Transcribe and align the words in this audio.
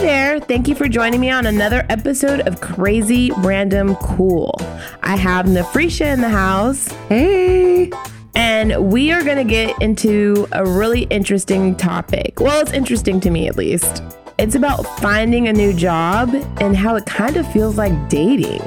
there. 0.00 0.40
Thank 0.40 0.66
you 0.66 0.74
for 0.74 0.88
joining 0.88 1.20
me 1.20 1.30
on 1.30 1.44
another 1.46 1.84
episode 1.90 2.40
of 2.40 2.60
Crazy 2.60 3.30
Random 3.38 3.96
Cool. 3.96 4.54
I 5.02 5.16
have 5.16 5.46
Nefrisha 5.46 6.06
in 6.06 6.22
the 6.22 6.28
house. 6.28 6.88
Hey. 7.08 7.90
And 8.34 8.90
we 8.90 9.12
are 9.12 9.22
going 9.22 9.36
to 9.36 9.44
get 9.44 9.80
into 9.82 10.48
a 10.52 10.64
really 10.64 11.02
interesting 11.04 11.76
topic. 11.76 12.40
Well, 12.40 12.60
it's 12.62 12.72
interesting 12.72 13.20
to 13.20 13.30
me 13.30 13.46
at 13.46 13.56
least. 13.56 14.02
It's 14.38 14.54
about 14.54 14.84
finding 15.00 15.48
a 15.48 15.52
new 15.52 15.74
job 15.74 16.30
and 16.60 16.74
how 16.74 16.96
it 16.96 17.04
kind 17.04 17.36
of 17.36 17.50
feels 17.52 17.76
like 17.76 18.08
dating. 18.08 18.60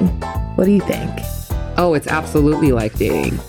What 0.54 0.66
do 0.66 0.70
you 0.70 0.82
think? 0.82 1.10
Oh, 1.76 1.94
it's 1.94 2.06
absolutely 2.06 2.70
like 2.70 2.94
dating. 2.94 3.40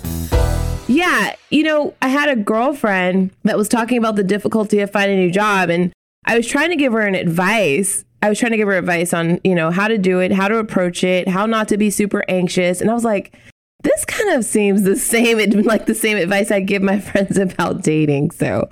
Yeah, 0.87 1.35
you 1.51 1.63
know, 1.63 1.93
I 2.01 2.07
had 2.07 2.29
a 2.29 2.35
girlfriend 2.35 3.31
that 3.43 3.57
was 3.57 3.69
talking 3.69 3.97
about 3.97 4.15
the 4.15 4.23
difficulty 4.23 4.79
of 4.79 4.91
finding 4.91 5.17
a 5.19 5.21
new 5.21 5.31
job, 5.31 5.69
and 5.69 5.91
I 6.25 6.35
was 6.35 6.47
trying 6.47 6.69
to 6.69 6.75
give 6.75 6.93
her 6.93 7.01
an 7.01 7.15
advice. 7.15 8.03
I 8.21 8.29
was 8.29 8.39
trying 8.39 8.51
to 8.51 8.57
give 8.57 8.67
her 8.67 8.77
advice 8.77 9.13
on, 9.13 9.39
you 9.43 9.53
know, 9.53 9.71
how 9.71 9.87
to 9.87 9.97
do 9.97 10.19
it, 10.19 10.31
how 10.31 10.47
to 10.47 10.57
approach 10.57 11.03
it, 11.03 11.27
how 11.27 11.45
not 11.45 11.67
to 11.69 11.77
be 11.77 11.89
super 11.89 12.23
anxious. 12.27 12.81
And 12.81 12.89
I 12.89 12.93
was 12.93 13.03
like, 13.03 13.35
this 13.83 14.03
kind 14.05 14.31
of 14.31 14.43
seems 14.43 14.81
the 14.81 14.95
same, 14.95 15.37
like 15.63 15.85
the 15.85 15.95
same 15.95 16.17
advice 16.17 16.51
I 16.51 16.59
give 16.59 16.81
my 16.81 16.99
friends 17.11 17.37
about 17.37 17.83
dating. 17.83 18.31
So 18.31 18.69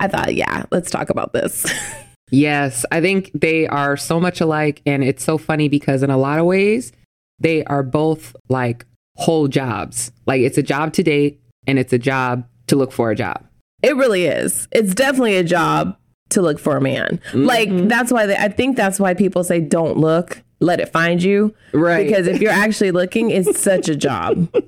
I 0.00 0.08
thought, 0.08 0.34
yeah, 0.34 0.64
let's 0.70 0.90
talk 0.90 1.10
about 1.10 1.32
this. 1.32 1.66
Yes, 2.30 2.84
I 2.90 3.00
think 3.00 3.30
they 3.32 3.68
are 3.68 3.96
so 3.96 4.18
much 4.18 4.40
alike. 4.40 4.82
And 4.86 5.04
it's 5.04 5.22
so 5.22 5.38
funny 5.38 5.68
because 5.68 6.02
in 6.02 6.10
a 6.10 6.16
lot 6.16 6.38
of 6.38 6.46
ways, 6.46 6.90
they 7.38 7.62
are 7.64 7.82
both 7.82 8.34
like 8.48 8.86
whole 9.16 9.46
jobs. 9.46 10.10
Like 10.26 10.40
it's 10.40 10.58
a 10.58 10.62
job 10.62 10.92
to 10.94 11.02
date 11.02 11.40
and 11.66 11.78
it's 11.78 11.92
a 11.92 11.98
job 11.98 12.48
to 12.68 12.76
look 12.76 12.90
for 12.90 13.10
a 13.10 13.14
job. 13.14 13.46
It 13.82 13.94
really 13.94 14.24
is. 14.24 14.66
It's 14.72 14.94
definitely 14.94 15.36
a 15.36 15.44
job 15.44 15.96
to 16.30 16.42
look 16.42 16.58
for 16.58 16.76
a 16.76 16.80
man. 16.80 17.20
Mm-hmm. 17.28 17.44
Like 17.44 17.88
that's 17.88 18.12
why 18.12 18.26
they, 18.26 18.36
I 18.36 18.48
think 18.48 18.76
that's 18.76 18.98
why 18.98 19.14
people 19.14 19.44
say 19.44 19.60
don't 19.60 19.96
look, 19.96 20.42
let 20.60 20.80
it 20.80 20.88
find 20.90 21.22
you. 21.22 21.54
Right. 21.72 22.06
Because 22.06 22.26
if 22.26 22.40
you're 22.40 22.50
actually 22.50 22.90
looking, 22.90 23.30
it's 23.30 23.60
such 23.60 23.88
a 23.88 23.96
job. 23.96 24.52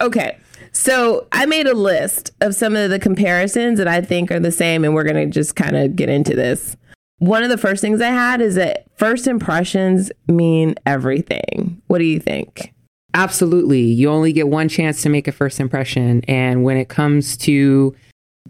Okay. 0.00 0.38
So 0.72 1.26
I 1.32 1.46
made 1.46 1.66
a 1.66 1.74
list 1.74 2.30
of 2.40 2.54
some 2.54 2.76
of 2.76 2.90
the 2.90 2.98
comparisons 2.98 3.78
that 3.78 3.88
I 3.88 4.00
think 4.00 4.30
are 4.30 4.40
the 4.40 4.52
same, 4.52 4.84
and 4.84 4.94
we're 4.94 5.04
going 5.04 5.16
to 5.16 5.26
just 5.26 5.56
kind 5.56 5.76
of 5.76 5.96
get 5.96 6.08
into 6.08 6.34
this. 6.34 6.76
One 7.18 7.42
of 7.42 7.50
the 7.50 7.58
first 7.58 7.82
things 7.82 8.00
I 8.00 8.08
had 8.08 8.40
is 8.40 8.54
that 8.54 8.86
first 8.96 9.26
impressions 9.26 10.10
mean 10.26 10.74
everything. 10.86 11.82
What 11.88 11.98
do 11.98 12.04
you 12.04 12.18
think? 12.18 12.72
Absolutely. 13.12 13.82
You 13.82 14.08
only 14.08 14.32
get 14.32 14.48
one 14.48 14.68
chance 14.68 15.02
to 15.02 15.08
make 15.08 15.28
a 15.28 15.32
first 15.32 15.60
impression. 15.60 16.22
And 16.26 16.64
when 16.64 16.76
it 16.76 16.88
comes 16.88 17.36
to 17.38 17.94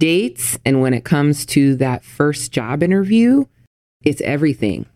dates 0.00 0.58
and 0.64 0.80
when 0.80 0.92
it 0.92 1.04
comes 1.04 1.46
to 1.46 1.76
that 1.76 2.04
first 2.04 2.50
job 2.50 2.82
interview, 2.82 3.44
it's 4.02 4.20
everything. 4.22 4.86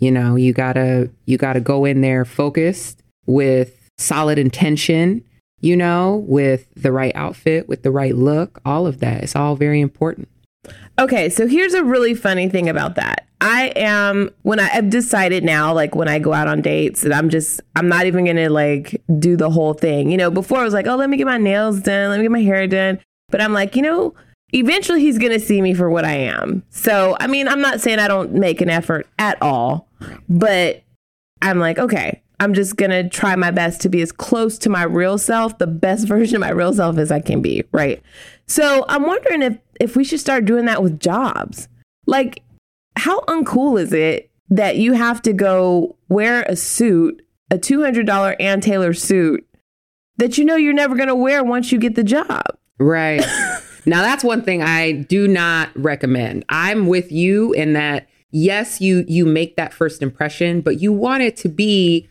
You 0.00 0.10
know, 0.10 0.34
you 0.34 0.52
gotta 0.52 1.10
you 1.26 1.38
gotta 1.38 1.60
go 1.60 1.84
in 1.84 2.00
there 2.00 2.24
focused 2.24 3.00
with 3.26 3.88
solid 3.96 4.38
intention, 4.38 5.22
you 5.60 5.76
know, 5.76 6.24
with 6.26 6.66
the 6.74 6.90
right 6.90 7.14
outfit, 7.14 7.68
with 7.68 7.84
the 7.84 7.92
right 7.92 8.16
look, 8.16 8.60
all 8.64 8.88
of 8.88 8.98
that. 8.98 9.22
It's 9.22 9.36
all 9.36 9.54
very 9.54 9.80
important. 9.80 10.28
Okay, 10.98 11.28
so 11.28 11.46
here's 11.46 11.74
a 11.74 11.84
really 11.84 12.14
funny 12.14 12.48
thing 12.48 12.68
about 12.68 12.96
that. 12.96 13.26
I 13.40 13.72
am 13.76 14.30
when 14.42 14.58
I, 14.58 14.68
have 14.68 14.88
decided 14.88 15.44
now, 15.44 15.74
like 15.74 15.94
when 15.94 16.08
I 16.08 16.18
go 16.18 16.32
out 16.32 16.48
on 16.48 16.62
dates, 16.62 17.02
that 17.02 17.12
I'm 17.12 17.28
just 17.28 17.60
I'm 17.76 17.88
not 17.88 18.06
even 18.06 18.24
gonna 18.24 18.48
like 18.48 19.02
do 19.18 19.36
the 19.36 19.50
whole 19.50 19.74
thing. 19.74 20.10
You 20.10 20.16
know, 20.16 20.30
before 20.30 20.58
I 20.58 20.64
was 20.64 20.74
like, 20.74 20.86
oh, 20.86 20.96
let 20.96 21.10
me 21.10 21.16
get 21.16 21.26
my 21.26 21.38
nails 21.38 21.80
done, 21.80 22.10
let 22.10 22.16
me 22.18 22.24
get 22.24 22.32
my 22.32 22.42
hair 22.42 22.66
done. 22.66 22.98
But 23.28 23.40
I'm 23.40 23.52
like, 23.52 23.76
you 23.76 23.82
know, 23.82 24.14
eventually 24.52 25.00
he's 25.00 25.18
gonna 25.18 25.40
see 25.40 25.60
me 25.60 25.74
for 25.74 25.90
what 25.90 26.04
I 26.04 26.14
am. 26.14 26.62
So 26.70 27.16
I 27.20 27.26
mean, 27.26 27.48
I'm 27.48 27.60
not 27.60 27.80
saying 27.80 27.98
I 27.98 28.08
don't 28.08 28.32
make 28.34 28.60
an 28.60 28.70
effort 28.70 29.06
at 29.18 29.40
all, 29.42 29.88
but 30.28 30.82
I'm 31.42 31.58
like, 31.58 31.78
okay, 31.78 32.22
I'm 32.40 32.54
just 32.54 32.76
gonna 32.76 33.08
try 33.08 33.36
my 33.36 33.50
best 33.50 33.80
to 33.82 33.88
be 33.88 34.02
as 34.02 34.12
close 34.12 34.58
to 34.58 34.70
my 34.70 34.82
real 34.82 35.18
self, 35.18 35.58
the 35.58 35.66
best 35.66 36.06
version 36.08 36.36
of 36.36 36.40
my 36.40 36.50
real 36.50 36.72
self 36.72 36.98
as 36.98 37.10
I 37.10 37.20
can 37.20 37.42
be, 37.42 37.64
right? 37.72 38.02
So 38.46 38.84
I'm 38.88 39.06
wondering 39.06 39.42
if 39.42 39.58
if 39.80 39.96
we 39.96 40.04
should 40.04 40.20
start 40.20 40.44
doing 40.44 40.66
that 40.66 40.82
with 40.82 41.00
jobs. 41.00 41.68
Like, 42.06 42.42
how 42.96 43.20
uncool 43.22 43.80
is 43.80 43.92
it 43.92 44.30
that 44.50 44.76
you 44.76 44.92
have 44.92 45.22
to 45.22 45.32
go 45.32 45.96
wear 46.08 46.42
a 46.42 46.56
suit, 46.56 47.24
a 47.50 47.58
$200 47.58 48.36
Ann 48.40 48.60
Taylor 48.60 48.92
suit 48.92 49.46
that 50.16 50.38
you 50.38 50.44
know 50.44 50.56
you're 50.56 50.72
never 50.72 50.94
going 50.94 51.08
to 51.08 51.14
wear 51.14 51.42
once 51.42 51.72
you 51.72 51.78
get 51.78 51.94
the 51.94 52.04
job? 52.04 52.44
Right. 52.78 53.24
now, 53.86 54.02
that's 54.02 54.24
one 54.24 54.42
thing 54.42 54.62
I 54.62 54.92
do 54.92 55.28
not 55.28 55.70
recommend. 55.74 56.44
I'm 56.48 56.86
with 56.86 57.12
you 57.12 57.52
in 57.52 57.72
that, 57.74 58.08
yes, 58.30 58.80
you, 58.80 59.04
you 59.08 59.24
make 59.24 59.56
that 59.56 59.72
first 59.72 60.02
impression, 60.02 60.60
but 60.60 60.80
you 60.80 60.92
want 60.92 61.22
it 61.22 61.36
to 61.38 61.48
be 61.48 62.08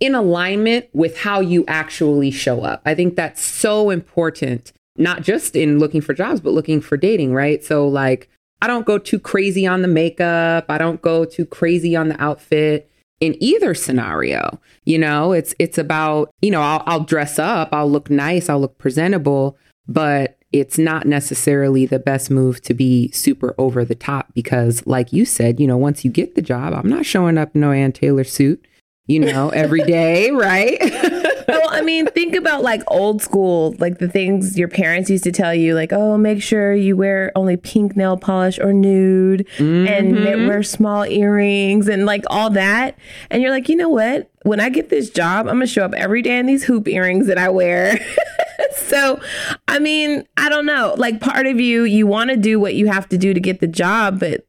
in 0.00 0.14
alignment 0.14 0.86
with 0.92 1.18
how 1.18 1.40
you 1.40 1.64
actually 1.66 2.30
show 2.30 2.62
up. 2.62 2.82
I 2.84 2.94
think 2.94 3.16
that's 3.16 3.42
so 3.42 3.90
important 3.90 4.72
not 4.96 5.22
just 5.22 5.56
in 5.56 5.78
looking 5.78 6.00
for 6.00 6.14
jobs, 6.14 6.40
but 6.40 6.52
looking 6.52 6.80
for 6.80 6.96
dating, 6.96 7.34
right? 7.34 7.64
So, 7.64 7.88
like, 7.88 8.28
I 8.62 8.66
don't 8.66 8.86
go 8.86 8.98
too 8.98 9.18
crazy 9.18 9.66
on 9.66 9.82
the 9.82 9.88
makeup. 9.88 10.66
I 10.68 10.78
don't 10.78 11.02
go 11.02 11.24
too 11.24 11.44
crazy 11.44 11.96
on 11.96 12.08
the 12.08 12.22
outfit 12.22 12.90
in 13.20 13.36
either 13.42 13.74
scenario. 13.74 14.60
You 14.84 14.98
know, 14.98 15.32
it's 15.32 15.54
it's 15.58 15.78
about, 15.78 16.30
you 16.40 16.50
know, 16.50 16.60
I'll, 16.60 16.82
I'll 16.86 17.04
dress 17.04 17.38
up, 17.38 17.70
I'll 17.72 17.90
look 17.90 18.10
nice, 18.10 18.48
I'll 18.48 18.60
look 18.60 18.78
presentable, 18.78 19.56
but 19.88 20.38
it's 20.54 20.78
not 20.78 21.04
necessarily 21.04 21.84
the 21.84 21.98
best 21.98 22.30
move 22.30 22.62
to 22.62 22.74
be 22.74 23.10
super 23.10 23.56
over 23.58 23.84
the 23.84 23.96
top 23.96 24.32
because, 24.34 24.86
like 24.86 25.12
you 25.12 25.24
said, 25.24 25.58
you 25.58 25.66
know, 25.66 25.76
once 25.76 26.04
you 26.04 26.12
get 26.12 26.36
the 26.36 26.42
job, 26.42 26.72
I'm 26.72 26.88
not 26.88 27.04
showing 27.04 27.36
up 27.36 27.56
in 27.56 27.60
no 27.60 27.72
Ann 27.72 27.90
Taylor 27.90 28.22
suit, 28.22 28.64
you 29.08 29.18
know, 29.18 29.48
every 29.54 29.82
day, 29.82 30.30
right? 30.30 30.78
well, 31.48 31.68
I 31.70 31.82
mean, 31.82 32.06
think 32.06 32.36
about 32.36 32.62
like 32.62 32.82
old 32.86 33.20
school, 33.20 33.74
like 33.80 33.98
the 33.98 34.06
things 34.06 34.56
your 34.56 34.68
parents 34.68 35.10
used 35.10 35.24
to 35.24 35.32
tell 35.32 35.52
you, 35.52 35.74
like, 35.74 35.92
oh, 35.92 36.16
make 36.16 36.40
sure 36.40 36.72
you 36.72 36.96
wear 36.96 37.32
only 37.34 37.56
pink 37.56 37.96
nail 37.96 38.16
polish 38.16 38.60
or 38.60 38.72
nude 38.72 39.48
mm-hmm. 39.56 39.88
and 39.88 40.46
wear 40.46 40.62
small 40.62 41.04
earrings 41.04 41.88
and 41.88 42.06
like 42.06 42.22
all 42.30 42.50
that. 42.50 42.96
And 43.28 43.42
you're 43.42 43.50
like, 43.50 43.68
you 43.68 43.74
know 43.74 43.88
what? 43.88 44.30
When 44.42 44.60
I 44.60 44.68
get 44.68 44.88
this 44.88 45.10
job, 45.10 45.48
I'm 45.48 45.56
going 45.56 45.66
to 45.66 45.72
show 45.72 45.84
up 45.84 45.94
every 45.94 46.22
day 46.22 46.38
in 46.38 46.46
these 46.46 46.62
hoop 46.62 46.86
earrings 46.86 47.26
that 47.26 47.38
I 47.38 47.48
wear. 47.48 47.98
so, 48.76 49.20
I 49.68 49.78
mean, 49.78 50.26
I 50.36 50.48
don't 50.48 50.66
know. 50.66 50.94
Like, 50.96 51.20
part 51.20 51.46
of 51.46 51.60
you, 51.60 51.84
you 51.84 52.06
want 52.06 52.30
to 52.30 52.36
do 52.36 52.58
what 52.58 52.74
you 52.74 52.86
have 52.86 53.08
to 53.10 53.18
do 53.18 53.34
to 53.34 53.40
get 53.40 53.60
the 53.60 53.66
job, 53.66 54.20
but 54.20 54.46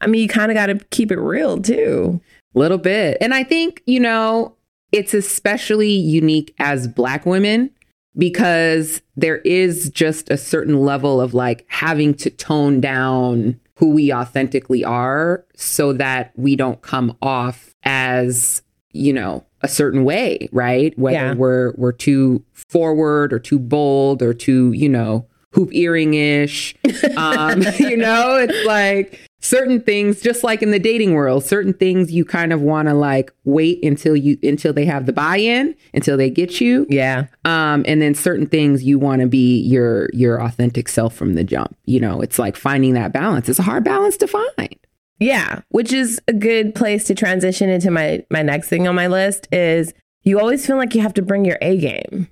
I 0.00 0.06
mean, 0.06 0.22
you 0.22 0.28
kind 0.28 0.50
of 0.50 0.54
got 0.54 0.66
to 0.66 0.76
keep 0.90 1.10
it 1.10 1.18
real 1.18 1.60
too. 1.60 2.20
A 2.54 2.58
Little 2.58 2.78
bit. 2.78 3.18
And 3.20 3.34
I 3.34 3.44
think, 3.44 3.82
you 3.86 4.00
know, 4.00 4.54
it's 4.92 5.14
especially 5.14 5.90
unique 5.90 6.54
as 6.58 6.88
Black 6.88 7.26
women 7.26 7.70
because 8.16 9.02
there 9.16 9.38
is 9.38 9.90
just 9.90 10.30
a 10.30 10.36
certain 10.36 10.80
level 10.80 11.20
of 11.20 11.34
like 11.34 11.64
having 11.68 12.14
to 12.14 12.30
tone 12.30 12.80
down 12.80 13.60
who 13.76 13.90
we 13.90 14.12
authentically 14.12 14.84
are 14.84 15.44
so 15.54 15.92
that 15.92 16.32
we 16.36 16.56
don't 16.56 16.82
come 16.82 17.16
off 17.22 17.74
as, 17.84 18.62
you 18.92 19.12
know, 19.12 19.44
a 19.62 19.68
certain 19.68 20.04
way, 20.04 20.48
right? 20.52 20.96
Whether 20.98 21.16
yeah. 21.16 21.34
we're 21.34 21.72
we're 21.76 21.92
too 21.92 22.44
forward 22.54 23.32
or 23.32 23.38
too 23.38 23.58
bold 23.58 24.22
or 24.22 24.34
too, 24.34 24.72
you 24.72 24.88
know, 24.88 25.26
hoop 25.52 25.74
earring 25.74 26.14
ish. 26.14 26.74
Um, 27.16 27.62
you 27.78 27.96
know, 27.96 28.36
it's 28.36 28.66
like 28.66 29.28
certain 29.40 29.80
things 29.80 30.20
just 30.20 30.42
like 30.42 30.62
in 30.62 30.72
the 30.72 30.78
dating 30.78 31.14
world 31.14 31.44
certain 31.44 31.72
things 31.72 32.10
you 32.10 32.24
kind 32.24 32.52
of 32.52 32.60
want 32.60 32.88
to 32.88 32.94
like 32.94 33.32
wait 33.44 33.82
until 33.84 34.16
you 34.16 34.36
until 34.42 34.72
they 34.72 34.84
have 34.84 35.06
the 35.06 35.12
buy-in 35.12 35.74
until 35.94 36.16
they 36.16 36.28
get 36.28 36.60
you 36.60 36.84
yeah 36.88 37.26
um 37.44 37.84
and 37.86 38.02
then 38.02 38.14
certain 38.14 38.46
things 38.46 38.82
you 38.82 38.98
want 38.98 39.20
to 39.20 39.28
be 39.28 39.60
your 39.60 40.10
your 40.12 40.42
authentic 40.42 40.88
self 40.88 41.14
from 41.14 41.34
the 41.34 41.44
jump 41.44 41.76
you 41.84 42.00
know 42.00 42.20
it's 42.20 42.38
like 42.38 42.56
finding 42.56 42.94
that 42.94 43.12
balance 43.12 43.48
it's 43.48 43.60
a 43.60 43.62
hard 43.62 43.84
balance 43.84 44.16
to 44.16 44.26
find 44.26 44.76
yeah 45.18 45.60
which 45.70 45.92
is 45.92 46.20
a 46.28 46.32
good 46.32 46.74
place 46.74 47.04
to 47.04 47.14
transition 47.14 47.68
into 47.68 47.90
my 47.90 48.24
my 48.30 48.42
next 48.42 48.68
thing 48.68 48.86
on 48.86 48.94
my 48.94 49.06
list 49.06 49.48
is 49.52 49.92
you 50.22 50.38
always 50.38 50.66
feel 50.66 50.76
like 50.76 50.94
you 50.94 51.00
have 51.00 51.14
to 51.14 51.22
bring 51.22 51.44
your 51.44 51.58
a 51.60 51.76
game 51.76 52.28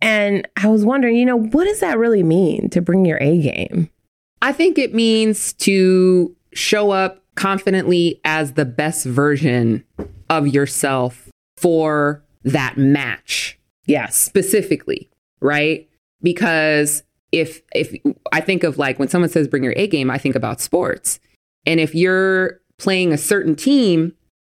and 0.00 0.46
i 0.56 0.68
was 0.68 0.84
wondering 0.84 1.16
you 1.16 1.26
know 1.26 1.38
what 1.38 1.64
does 1.64 1.80
that 1.80 1.98
really 1.98 2.22
mean 2.22 2.68
to 2.70 2.80
bring 2.80 3.04
your 3.04 3.18
a 3.22 3.40
game 3.40 3.90
I 4.40 4.52
think 4.52 4.78
it 4.78 4.94
means 4.94 5.52
to 5.54 6.34
show 6.52 6.90
up 6.90 7.22
confidently 7.34 8.20
as 8.24 8.52
the 8.52 8.64
best 8.64 9.04
version 9.04 9.84
of 10.30 10.48
yourself 10.48 11.28
for 11.56 12.22
that 12.44 12.76
match. 12.76 13.58
Yes. 13.86 14.16
Specifically, 14.16 15.10
right? 15.40 15.88
Because 16.22 17.02
if 17.32 17.62
if 17.74 17.94
I 18.32 18.40
think 18.40 18.64
of 18.64 18.78
like 18.78 18.98
when 18.98 19.08
someone 19.08 19.30
says 19.30 19.48
bring 19.48 19.64
your 19.64 19.74
A 19.76 19.86
game, 19.86 20.10
I 20.10 20.18
think 20.18 20.34
about 20.34 20.60
sports. 20.60 21.20
And 21.66 21.80
if 21.80 21.94
you're 21.94 22.60
playing 22.78 23.12
a 23.12 23.18
certain 23.18 23.54
team 23.54 24.14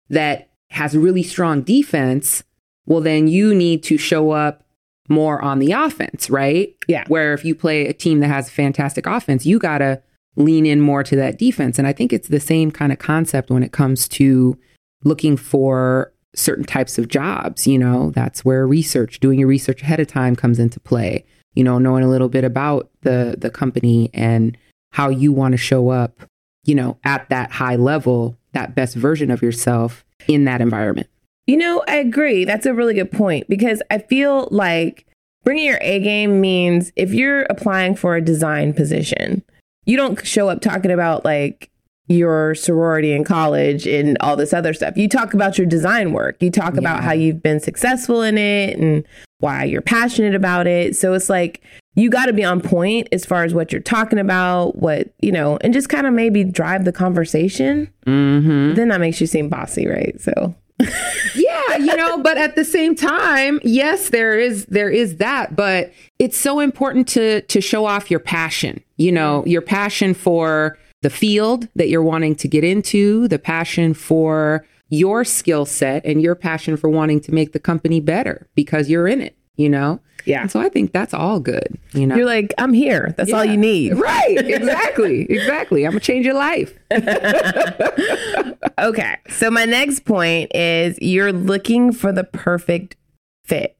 that 0.09 0.51
has 0.71 0.97
really 0.97 1.23
strong 1.23 1.63
defense, 1.63 2.45
well 2.87 3.01
then 3.01 3.29
you 3.29 3.55
need 3.55 3.83
to 3.85 3.99
show 3.99 4.31
up 4.31 4.65
more 5.09 5.43
on 5.43 5.59
the 5.59 5.73
offense, 5.73 6.31
right? 6.31 6.75
Yeah. 6.89 7.05
Where 7.09 7.35
if 7.35 7.45
you 7.45 7.55
play 7.55 7.87
a 7.87 7.93
team 7.93 8.21
that 8.21 8.29
has 8.29 8.51
fantastic 8.51 9.07
offense, 9.07 9.45
you 9.45 9.59
got 9.59 9.79
to 9.79 10.03
lean 10.37 10.65
in 10.65 10.81
more 10.81 11.03
to 11.03 11.17
that 11.17 11.39
defense. 11.39 11.79
And 11.79 11.87
I 11.87 11.93
think 11.93 12.13
it's 12.13 12.29
the 12.29 12.41
same 12.41 12.71
kind 12.71 12.93
of 12.93 12.99
concept 12.99 13.51
when 13.51 13.63
it 13.63 13.73
comes 13.73 14.09
to 14.09 14.59
looking 15.05 15.37
for 15.37 16.13
certain 16.35 16.65
types 16.65 16.99
of 16.99 17.09
jobs. 17.09 17.67
You 17.67 17.79
know, 17.79 18.11
that's 18.11 18.45
where 18.45 18.67
research, 18.67 19.21
doing 19.21 19.39
your 19.39 19.49
research 19.49 19.83
ahead 19.83 20.01
of 20.01 20.07
time 20.07 20.35
comes 20.37 20.59
into 20.59 20.81
play. 20.81 21.25
You 21.55 21.65
know, 21.65 21.79
knowing 21.79 22.03
a 22.03 22.09
little 22.09 22.31
bit 22.31 22.45
about 22.45 22.91
the 23.03 23.37
the 23.39 23.51
company 23.51 24.11
and 24.15 24.57
how 24.93 25.11
you 25.11 25.33
want 25.33 25.53
to 25.53 25.59
show 25.59 25.91
up, 25.91 26.23
you 26.65 26.75
know, 26.75 26.99
at 27.05 27.29
that 27.31 27.51
high 27.51 27.77
level, 27.77 28.37
that 28.53 28.75
best 28.75 28.95
version 28.95 29.31
of 29.31 29.43
yourself 29.43 30.05
in 30.29 30.45
that 30.45 30.61
environment. 30.61 31.09
You 31.47 31.57
know, 31.57 31.83
I 31.89 31.97
agree. 31.97 32.45
That's 32.45 32.67
a 32.67 32.75
really 32.75 32.95
good 32.95 33.11
point 33.11 33.49
because 33.49 33.83
I 33.91 33.99
feel 33.99 34.49
like 34.51 35.07
bringing 35.45 35.67
your 35.67 35.79
A 35.81 35.99
game 36.01 36.41
means 36.41 36.93
if 36.95 37.13
you're 37.13 37.43
applying 37.45 37.97
for 37.97 38.15
a 38.15 38.23
design 38.23 38.73
position, 38.75 39.43
you 39.85 39.97
don't 39.97 40.25
show 40.25 40.49
up 40.49 40.61
talking 40.61 40.93
about 40.93 41.25
like 41.25 41.71
your 42.09 42.55
sorority 42.55 43.13
in 43.13 43.25
college 43.25 43.87
and 43.87 44.17
all 44.21 44.37
this 44.37 44.53
other 44.53 44.75
stuff. 44.75 44.97
You 44.97 45.09
talk 45.09 45.35
about 45.35 45.59
your 45.59 45.67
design 45.67 46.13
work. 46.13 46.37
You 46.41 46.51
talk 46.51 46.75
yeah. 46.75 46.81
about 46.81 47.03
how 47.03 47.13
you've 47.13 47.43
been 47.43 47.61
successful 47.61 48.23
in 48.23 48.39
it 48.39 48.79
and 48.79 49.05
why 49.39 49.65
you're 49.65 49.83
passionate 49.83 50.35
about 50.35 50.67
it. 50.67 50.95
So 50.95 51.15
it's 51.15 51.31
like 51.31 51.63
you 51.95 52.09
got 52.09 52.27
to 52.27 52.33
be 52.33 52.45
on 52.45 52.61
point 52.61 53.09
as 53.13 53.25
far 53.25 53.45
as 53.45 53.53
what 53.53 53.71
you're 53.73 53.81
talking 53.81 54.19
about, 54.19 54.77
what, 54.77 55.13
you 55.21 55.31
know, 55.31 55.59
and 55.61 55.75
just 55.75 55.89
kind 55.89 56.07
of 56.07 56.15
maybe 56.15 56.43
drive 56.45 56.85
the 56.85 56.93
conversation. 56.93 57.93
Mm-hmm. 58.07 58.75
Then 58.75 58.89
that 58.89 59.01
makes 59.01 59.21
you 59.21 59.27
seem 59.27 59.49
bossy, 59.49 59.87
right? 59.87 60.19
So 60.21 60.55
yeah, 61.35 61.77
you 61.77 61.95
know, 61.97 62.19
but 62.19 62.39
at 62.39 62.57
the 62.57 62.65
same 62.65 62.95
time, 62.95 63.61
yes, 63.63 64.11
there 64.11 64.39
is 64.39 64.67
there 64.67 64.91
is 64.91 65.17
that, 65.17 65.55
but 65.55 65.93
it's 66.19 66.37
so 66.37 66.61
important 66.61 67.09
to 67.09 67.43
to 67.43 67.61
show 67.61 67.85
off 67.85 68.11
your 68.11 68.21
passion. 68.21 68.83
You 68.97 69.13
know, 69.13 69.45
your 69.47 69.63
passion 69.63 70.15
for 70.15 70.79
the 71.03 71.11
field 71.11 71.69
that 71.77 71.89
you're 71.89 72.03
wanting 72.03 72.35
to 72.37 72.49
get 72.49 72.65
into, 72.65 73.29
the 73.29 73.39
passion 73.39 73.93
for 73.93 74.65
your 74.89 75.25
skill 75.25 75.65
set 75.65 76.05
and 76.05 76.23
your 76.23 76.35
passion 76.35 76.77
for 76.77 76.89
wanting 76.89 77.21
to 77.21 77.33
make 77.33 77.53
the 77.53 77.59
company 77.59 77.99
better 78.01 78.47
because 78.55 78.89
you're 78.89 79.09
in 79.09 79.21
it, 79.21 79.37
you 79.57 79.69
know? 79.69 80.01
Yeah. 80.25 80.43
And 80.43 80.51
so 80.51 80.61
I 80.61 80.69
think 80.69 80.93
that's 80.93 81.15
all 81.15 81.41
good. 81.41 81.79
You 81.93 82.07
know, 82.07 82.17
you're 82.17 82.27
like, 82.27 82.55
I'm 82.59 82.73
here. 82.73 83.15
That's 83.17 83.31
yeah. 83.31 83.37
all 83.37 83.45
you 83.45 83.57
need. 83.57 83.93
Right. 84.03 84.39
Exactly. 84.39 85.23
exactly. 85.31 85.85
I'm 85.85 85.93
gonna 85.93 86.01
change 86.01 86.27
your 86.27 86.35
life. 86.35 86.77
okay. 88.79 89.17
So 89.29 89.51
my 89.51 89.65
next 89.65 90.05
point 90.05 90.55
is 90.55 90.99
you're 91.01 91.33
looking 91.33 91.93
for 91.93 92.11
the 92.13 92.25
perfect 92.25 92.97
fit. 93.45 93.77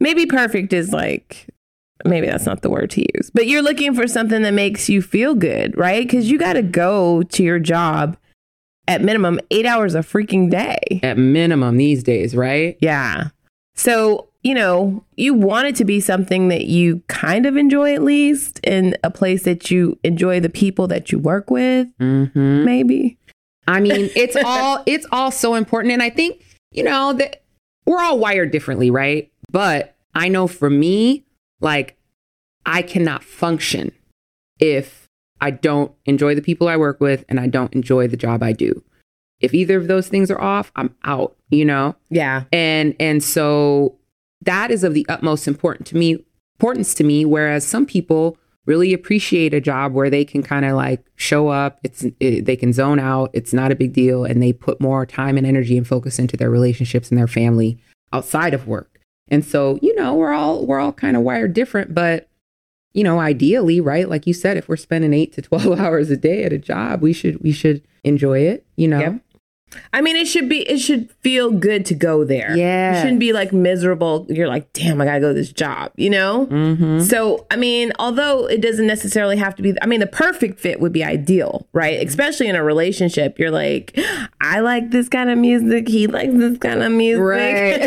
Maybe 0.00 0.26
perfect 0.26 0.72
is 0.72 0.92
like 0.92 1.48
maybe 2.04 2.26
that's 2.26 2.46
not 2.46 2.62
the 2.62 2.70
word 2.70 2.90
to 2.92 3.04
use, 3.14 3.30
but 3.30 3.46
you're 3.46 3.62
looking 3.62 3.94
for 3.94 4.06
something 4.06 4.42
that 4.42 4.54
makes 4.54 4.88
you 4.88 5.02
feel 5.02 5.34
good, 5.34 5.76
right? 5.76 6.06
Because 6.06 6.30
you 6.30 6.38
got 6.38 6.54
to 6.54 6.62
go 6.62 7.22
to 7.22 7.42
your 7.42 7.58
job 7.58 8.16
at 8.86 9.02
minimum 9.02 9.38
eight 9.50 9.66
hours 9.66 9.94
a 9.94 10.00
freaking 10.00 10.50
day. 10.50 11.00
At 11.02 11.18
minimum 11.18 11.76
these 11.76 12.02
days, 12.02 12.34
right? 12.34 12.76
Yeah. 12.80 13.28
So 13.74 14.27
you 14.48 14.54
know, 14.54 15.04
you 15.14 15.34
want 15.34 15.66
it 15.66 15.76
to 15.76 15.84
be 15.84 16.00
something 16.00 16.48
that 16.48 16.64
you 16.64 17.02
kind 17.06 17.44
of 17.44 17.58
enjoy 17.58 17.92
at 17.92 18.02
least, 18.02 18.60
and 18.64 18.96
a 19.04 19.10
place 19.10 19.42
that 19.42 19.70
you 19.70 19.98
enjoy 20.04 20.40
the 20.40 20.48
people 20.48 20.86
that 20.86 21.12
you 21.12 21.18
work 21.18 21.50
with, 21.50 21.86
mm-hmm. 21.98 22.64
maybe. 22.64 23.18
I 23.66 23.80
mean, 23.80 24.08
it's 24.16 24.36
all 24.42 24.82
it's 24.86 25.06
all 25.12 25.30
so 25.30 25.54
important, 25.54 25.92
and 25.92 26.02
I 26.02 26.08
think 26.08 26.42
you 26.72 26.82
know 26.82 27.12
that 27.12 27.42
we're 27.84 28.00
all 28.00 28.18
wired 28.18 28.50
differently, 28.50 28.90
right? 28.90 29.30
But 29.52 29.94
I 30.14 30.28
know 30.28 30.46
for 30.46 30.70
me, 30.70 31.26
like, 31.60 31.98
I 32.64 32.80
cannot 32.80 33.22
function 33.22 33.92
if 34.58 35.08
I 35.42 35.50
don't 35.50 35.92
enjoy 36.06 36.34
the 36.34 36.42
people 36.42 36.68
I 36.68 36.78
work 36.78 37.02
with 37.02 37.22
and 37.28 37.38
I 37.38 37.48
don't 37.48 37.74
enjoy 37.74 38.08
the 38.08 38.16
job 38.16 38.42
I 38.42 38.52
do. 38.52 38.82
If 39.40 39.52
either 39.52 39.76
of 39.76 39.88
those 39.88 40.08
things 40.08 40.30
are 40.30 40.40
off, 40.40 40.72
I'm 40.74 40.94
out, 41.04 41.36
you 41.50 41.66
know? 41.66 41.96
Yeah. 42.08 42.44
And 42.50 42.96
and 42.98 43.22
so 43.22 43.97
that 44.42 44.70
is 44.70 44.84
of 44.84 44.94
the 44.94 45.06
utmost 45.08 45.48
important 45.48 45.86
to 45.86 45.96
me 45.96 46.24
importance 46.58 46.94
to 46.94 47.04
me 47.04 47.24
whereas 47.24 47.66
some 47.66 47.86
people 47.86 48.36
really 48.66 48.92
appreciate 48.92 49.54
a 49.54 49.60
job 49.60 49.94
where 49.94 50.10
they 50.10 50.24
can 50.24 50.42
kind 50.42 50.64
of 50.64 50.76
like 50.76 51.02
show 51.16 51.48
up 51.48 51.80
it's 51.82 52.04
it, 52.20 52.44
they 52.44 52.56
can 52.56 52.72
zone 52.72 52.98
out 52.98 53.30
it's 53.32 53.52
not 53.52 53.72
a 53.72 53.76
big 53.76 53.92
deal 53.92 54.24
and 54.24 54.42
they 54.42 54.52
put 54.52 54.80
more 54.80 55.06
time 55.06 55.38
and 55.38 55.46
energy 55.46 55.76
and 55.76 55.88
focus 55.88 56.18
into 56.18 56.36
their 56.36 56.50
relationships 56.50 57.08
and 57.08 57.18
their 57.18 57.26
family 57.26 57.78
outside 58.12 58.52
of 58.52 58.66
work 58.66 59.00
and 59.28 59.44
so 59.44 59.78
you 59.80 59.94
know 59.94 60.14
we're 60.14 60.32
all 60.32 60.66
we're 60.66 60.80
all 60.80 60.92
kind 60.92 61.16
of 61.16 61.22
wired 61.22 61.54
different 61.54 61.94
but 61.94 62.28
you 62.92 63.02
know 63.02 63.20
ideally 63.20 63.80
right 63.80 64.08
like 64.08 64.26
you 64.26 64.34
said 64.34 64.56
if 64.56 64.68
we're 64.68 64.76
spending 64.76 65.14
8 65.14 65.32
to 65.32 65.42
12 65.42 65.80
hours 65.80 66.10
a 66.10 66.16
day 66.16 66.44
at 66.44 66.52
a 66.52 66.58
job 66.58 67.00
we 67.00 67.12
should 67.12 67.42
we 67.42 67.52
should 67.52 67.82
enjoy 68.04 68.40
it 68.40 68.66
you 68.76 68.86
know 68.86 69.00
yep. 69.00 69.22
I 69.92 70.00
mean, 70.00 70.16
it 70.16 70.26
should 70.26 70.48
be, 70.48 70.68
it 70.68 70.78
should 70.78 71.10
feel 71.20 71.50
good 71.50 71.84
to 71.86 71.94
go 71.94 72.24
there. 72.24 72.56
Yeah. 72.56 72.96
It 72.96 73.02
shouldn't 73.02 73.20
be 73.20 73.32
like 73.32 73.52
miserable. 73.52 74.26
You're 74.28 74.48
like, 74.48 74.72
damn, 74.72 75.00
I 75.00 75.04
gotta 75.04 75.20
go 75.20 75.28
to 75.28 75.34
this 75.34 75.52
job, 75.52 75.92
you 75.96 76.10
know? 76.10 76.46
Mm-hmm. 76.46 77.00
So, 77.00 77.46
I 77.50 77.56
mean, 77.56 77.92
although 77.98 78.46
it 78.46 78.60
doesn't 78.60 78.86
necessarily 78.86 79.36
have 79.36 79.54
to 79.56 79.62
be, 79.62 79.74
I 79.82 79.86
mean, 79.86 80.00
the 80.00 80.06
perfect 80.06 80.60
fit 80.60 80.80
would 80.80 80.92
be 80.92 81.04
ideal, 81.04 81.66
right? 81.72 81.98
Mm-hmm. 81.98 82.08
Especially 82.08 82.48
in 82.48 82.56
a 82.56 82.64
relationship. 82.64 83.38
You're 83.38 83.50
like, 83.50 83.98
I 84.40 84.60
like 84.60 84.90
this 84.90 85.08
kind 85.08 85.30
of 85.30 85.38
music. 85.38 85.88
He 85.88 86.06
likes 86.06 86.34
this 86.34 86.58
kind 86.58 86.82
of 86.82 86.92
music. 86.92 87.22
Right. 87.22 87.80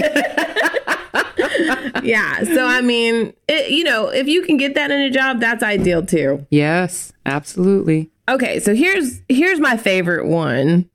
yeah. 2.04 2.44
So, 2.44 2.66
I 2.66 2.82
mean, 2.82 3.34
it, 3.48 3.72
you 3.72 3.84
know, 3.84 4.10
if 4.10 4.28
you 4.28 4.44
can 4.44 4.58
get 4.58 4.76
that 4.76 4.92
in 4.92 5.02
a 5.02 5.10
job, 5.10 5.40
that's 5.40 5.64
ideal 5.64 6.06
too. 6.06 6.46
Yes, 6.50 7.14
absolutely. 7.26 8.12
Okay. 8.30 8.60
So 8.60 8.76
here's, 8.76 9.22
here's 9.30 9.60
my 9.60 9.78
favorite 9.78 10.28
one 10.28 10.90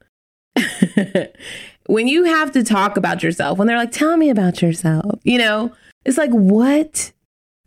when 1.86 2.08
you 2.08 2.24
have 2.24 2.52
to 2.52 2.64
talk 2.64 2.96
about 2.96 3.22
yourself, 3.22 3.58
when 3.58 3.66
they're 3.66 3.76
like, 3.76 3.92
tell 3.92 4.16
me 4.16 4.30
about 4.30 4.62
yourself, 4.62 5.20
you 5.22 5.38
know, 5.38 5.72
it's 6.04 6.18
like, 6.18 6.30
what 6.30 7.12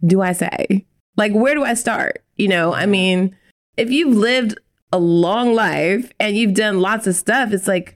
do 0.06 0.22
I 0.22 0.34
say? 0.34 0.86
Like, 1.18 1.34
where 1.34 1.54
do 1.54 1.64
I 1.64 1.74
start? 1.74 2.24
You 2.38 2.48
know, 2.48 2.74
I 2.74 2.86
mean, 2.86 3.36
if 3.78 3.92
you've 3.92 4.16
lived 4.16 4.58
a 4.92 5.00
long 5.00 5.54
life 5.54 6.12
and 6.20 6.38
you've 6.38 6.54
done 6.54 6.80
lots 6.80 7.08
of 7.08 7.16
stuff, 7.16 7.52
it's 7.52 7.68
like, 7.68 7.96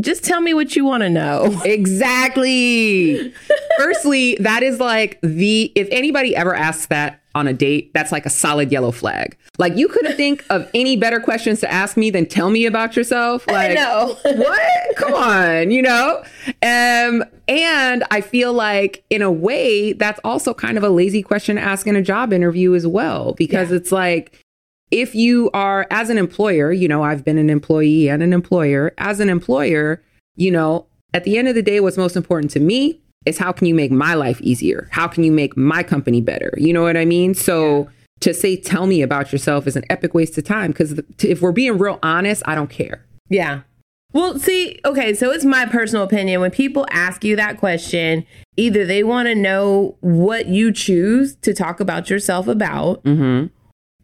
just 0.00 0.24
tell 0.24 0.40
me 0.40 0.54
what 0.54 0.74
you 0.74 0.84
want 0.84 1.02
to 1.02 1.10
know. 1.10 1.60
Exactly. 1.64 3.32
Firstly, 3.78 4.36
that 4.40 4.62
is 4.62 4.80
like 4.80 5.20
the, 5.22 5.70
if 5.74 5.88
anybody 5.90 6.34
ever 6.34 6.54
asks 6.54 6.86
that 6.86 7.21
on 7.34 7.46
a 7.46 7.52
date, 7.52 7.92
that's 7.94 8.12
like 8.12 8.26
a 8.26 8.30
solid 8.30 8.70
yellow 8.70 8.90
flag. 8.90 9.36
Like 9.58 9.76
you 9.76 9.88
couldn't 9.88 10.16
think 10.16 10.44
of 10.50 10.70
any 10.74 10.96
better 10.96 11.20
questions 11.20 11.60
to 11.60 11.72
ask 11.72 11.96
me 11.96 12.10
than 12.10 12.26
tell 12.26 12.50
me 12.50 12.66
about 12.66 12.96
yourself. 12.96 13.46
Like 13.46 13.70
I 13.70 13.74
know. 13.74 14.16
what? 14.24 14.96
Come 14.96 15.14
on, 15.14 15.70
you 15.70 15.82
know? 15.82 16.22
Um, 16.62 17.24
and 17.48 18.04
I 18.10 18.20
feel 18.20 18.52
like 18.52 19.04
in 19.10 19.22
a 19.22 19.30
way 19.30 19.92
that's 19.92 20.20
also 20.24 20.54
kind 20.54 20.78
of 20.78 20.84
a 20.84 20.90
lazy 20.90 21.22
question 21.22 21.56
to 21.56 21.62
ask 21.62 21.86
in 21.86 21.96
a 21.96 22.02
job 22.02 22.32
interview 22.32 22.74
as 22.74 22.86
well. 22.86 23.32
Because 23.34 23.70
yeah. 23.70 23.76
it's 23.76 23.92
like 23.92 24.42
if 24.90 25.14
you 25.14 25.50
are 25.52 25.86
as 25.90 26.10
an 26.10 26.18
employer, 26.18 26.72
you 26.72 26.86
know, 26.86 27.02
I've 27.02 27.24
been 27.24 27.38
an 27.38 27.50
employee 27.50 28.08
and 28.08 28.22
an 28.22 28.32
employer, 28.32 28.92
as 28.98 29.20
an 29.20 29.30
employer, 29.30 30.02
you 30.36 30.50
know, 30.50 30.86
at 31.14 31.24
the 31.24 31.36
end 31.36 31.48
of 31.48 31.54
the 31.54 31.62
day, 31.62 31.80
what's 31.80 31.96
most 31.96 32.16
important 32.16 32.50
to 32.52 32.60
me 32.60 33.01
is 33.26 33.38
how 33.38 33.52
can 33.52 33.66
you 33.66 33.74
make 33.74 33.90
my 33.90 34.14
life 34.14 34.40
easier? 34.40 34.88
How 34.90 35.08
can 35.08 35.24
you 35.24 35.32
make 35.32 35.56
my 35.56 35.82
company 35.82 36.20
better? 36.20 36.52
You 36.56 36.72
know 36.72 36.82
what 36.82 36.96
I 36.96 37.04
mean? 37.04 37.34
So 37.34 37.88
to 38.20 38.32
say, 38.32 38.56
tell 38.56 38.86
me 38.86 39.02
about 39.02 39.32
yourself 39.32 39.66
is 39.66 39.76
an 39.76 39.84
epic 39.90 40.14
waste 40.14 40.38
of 40.38 40.44
time 40.44 40.70
because 40.70 41.00
if 41.22 41.42
we're 41.42 41.52
being 41.52 41.78
real 41.78 41.98
honest, 42.02 42.42
I 42.46 42.54
don't 42.54 42.70
care. 42.70 43.04
Yeah. 43.28 43.62
Well, 44.12 44.38
see, 44.38 44.78
okay, 44.84 45.14
so 45.14 45.30
it's 45.30 45.44
my 45.44 45.64
personal 45.66 46.04
opinion. 46.04 46.40
When 46.40 46.50
people 46.50 46.86
ask 46.90 47.24
you 47.24 47.34
that 47.36 47.58
question, 47.58 48.26
either 48.56 48.84
they 48.84 49.02
want 49.02 49.28
to 49.28 49.34
know 49.34 49.96
what 50.00 50.46
you 50.46 50.70
choose 50.70 51.34
to 51.36 51.54
talk 51.54 51.80
about 51.80 52.10
yourself 52.10 52.46
about, 52.46 53.02
mm-hmm. 53.04 53.46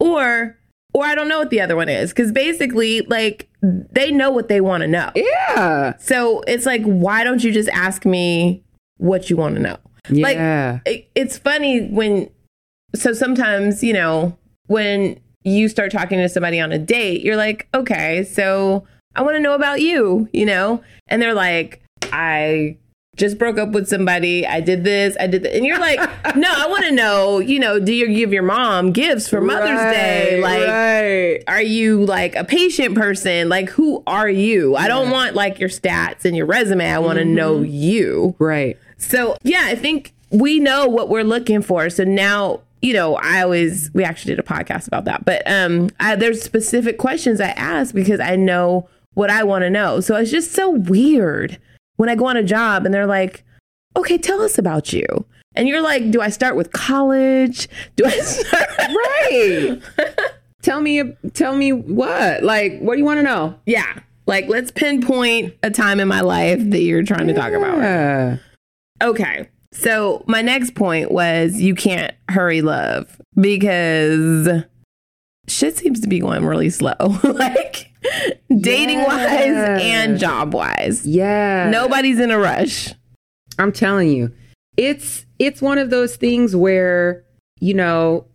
or 0.02 0.56
or 0.94 1.04
I 1.04 1.14
don't 1.14 1.28
know 1.28 1.38
what 1.38 1.50
the 1.50 1.60
other 1.60 1.76
one 1.76 1.90
is 1.90 2.10
because 2.10 2.32
basically, 2.32 3.02
like, 3.02 3.48
they 3.60 4.10
know 4.10 4.30
what 4.30 4.48
they 4.48 4.62
want 4.62 4.80
to 4.82 4.88
know. 4.88 5.10
Yeah. 5.14 5.96
So 5.98 6.40
it's 6.46 6.64
like, 6.64 6.82
why 6.82 7.22
don't 7.22 7.44
you 7.44 7.52
just 7.52 7.68
ask 7.68 8.06
me 8.06 8.64
what 8.99 9.31
you 9.31 9.37
want 9.37 9.57
to 9.57 9.62
know. 9.62 9.78
Yeah. 10.11 10.81
Like 10.85 10.95
it, 10.95 11.11
it's 11.14 11.38
funny 11.38 11.87
when 11.88 12.31
so 12.95 13.12
sometimes, 13.12 13.83
you 13.83 13.93
know, 13.93 14.37
when 14.67 15.19
you 15.45 15.69
start 15.69 15.90
talking 15.93 16.19
to 16.19 16.28
somebody 16.28 16.61
on 16.61 16.73
a 16.73 16.78
date, 16.78 17.23
you're 17.23 17.37
like, 17.37 17.69
"Okay, 17.75 18.25
so 18.25 18.85
I 19.14 19.23
want 19.23 19.37
to 19.37 19.40
know 19.40 19.55
about 19.55 19.81
you," 19.81 20.28
you 20.33 20.47
know? 20.47 20.83
And 21.09 21.21
they're 21.21 21.35
like, 21.35 21.83
"I 22.12 22.78
just 23.19 23.37
broke 23.37 23.59
up 23.59 23.71
with 23.71 23.88
somebody. 23.88 24.47
I 24.47 24.61
did 24.61 24.85
this. 24.85 25.17
I 25.21 25.26
did 25.26 25.43
that. 25.43 25.55
And 25.55 25.67
you're 25.67 25.78
like, 25.78 26.00
no, 26.37 26.50
I 26.57 26.67
want 26.69 26.85
to 26.85 26.93
know, 26.93 27.40
you 27.40 27.59
know, 27.59 27.78
do 27.78 27.93
you 27.93 28.07
give 28.07 28.33
your 28.33 28.45
mom 28.45 28.93
gifts 28.93 29.28
for 29.28 29.40
Mother's 29.40 29.71
right, 29.71 29.93
Day? 29.93 30.40
Like, 30.40 30.69
right. 30.69 31.45
are 31.49 31.62
you 31.62 32.05
like 32.05 32.37
a 32.37 32.45
patient 32.45 32.95
person? 32.95 33.49
Like, 33.49 33.69
who 33.71 34.02
are 34.07 34.28
you? 34.28 34.73
Yeah. 34.73 34.78
I 34.78 34.88
don't 34.88 35.11
want 35.11 35.35
like 35.35 35.59
your 35.59 35.69
stats 35.69 36.25
and 36.25 36.37
your 36.37 36.47
resume. 36.47 36.88
I 36.88 36.99
want 37.00 37.19
to 37.19 37.25
mm-hmm. 37.25 37.35
know 37.35 37.61
you. 37.61 38.37
Right. 38.38 38.78
So, 38.99 39.37
yeah, 39.43 39.64
I 39.67 39.75
think 39.75 40.12
we 40.31 40.61
know 40.61 40.87
what 40.87 41.09
we're 41.09 41.25
looking 41.25 41.62
for. 41.62 41.88
So 41.88 42.05
now 42.05 42.61
you 42.81 42.93
know, 42.93 43.17
I 43.17 43.43
always 43.43 43.90
we 43.95 44.05
actually 44.05 44.33
did 44.35 44.38
a 44.38 44.47
podcast 44.47 44.87
about 44.87 45.05
that, 45.07 45.25
but 45.25 45.43
um, 45.50 45.90
I, 45.99 46.17
there's 46.17 46.43
specific 46.43 46.99
questions 46.99 47.40
I 47.40 47.49
ask 47.50 47.95
because 47.95 48.21
I 48.21 48.37
know 48.37 48.88
what 49.14 49.31
I 49.31 49.43
want 49.43 49.62
to 49.62 49.71
know. 49.71 50.00
So 50.00 50.17
it's 50.17 50.31
just 50.31 50.52
so 50.52 50.71
weird 50.71 51.59
when 51.97 52.09
I 52.09 52.14
go 52.14 52.26
on 52.26 52.37
a 52.37 52.43
job 52.43 52.85
and 52.85 52.95
they're 52.95 53.07
like, 53.07 53.45
"Okay, 53.97 54.19
tell 54.19 54.40
us 54.43 54.59
about 54.59 54.93
you," 54.93 55.05
and 55.57 55.67
you're 55.67 55.83
like, 55.83 56.11
"Do 56.11 56.21
I 56.21 56.28
start 56.31 56.55
with 56.55 56.73
college? 56.73 57.69
Do 57.97 58.05
I 58.07 58.11
start 58.21 58.69
right?" 58.78 59.81
tell 60.62 60.81
me, 60.81 61.02
tell 61.35 61.57
me 61.57 61.73
what? 61.73 62.45
Like, 62.45 62.78
what 62.81 62.95
do 62.95 62.99
you 62.99 63.05
want 63.05 63.19
to 63.19 63.25
know? 63.25 63.59
Yeah, 63.67 64.00
like 64.26 64.47
let's 64.49 64.71
pinpoint 64.71 65.55
a 65.64 65.71
time 65.71 65.99
in 65.99 66.07
my 66.07 66.21
life 66.21 66.61
that 66.71 66.81
you're 66.81 67.02
trying 67.02 67.26
to 67.26 67.35
talk 67.35 67.52
about. 67.52 68.38
Okay. 69.02 69.49
So 69.73 70.25
my 70.26 70.43
next 70.43 70.75
point 70.75 71.11
was 71.12 71.61
you 71.61 71.75
can't 71.75 72.14
hurry 72.31 72.62
love 72.62 73.21
because 73.38 74.49
shit 75.47 75.76
seems 75.76 76.00
to 76.00 76.09
be 76.09 76.21
going 76.21 76.45
really 76.45 76.71
slow. 76.71 76.95
like 77.25 77.90
dating 78.61 78.99
wise 79.05 79.21
Yeah. 79.23 79.78
and 79.81 80.19
job 80.19 80.55
wise. 80.55 81.07
Yeah. 81.07 81.69
Nobody's 81.71 82.19
in 82.19 82.31
a 82.31 82.38
rush. 82.38 82.93
I'm 83.59 83.73
telling 83.73 84.09
you, 84.11 84.33
it's 84.76 85.26
it's 85.38 85.61
one 85.61 85.78
of 85.78 85.90
those 85.90 86.17
things 86.17 86.55
where, 86.57 87.25
you 87.61 87.75
know, 87.75 88.26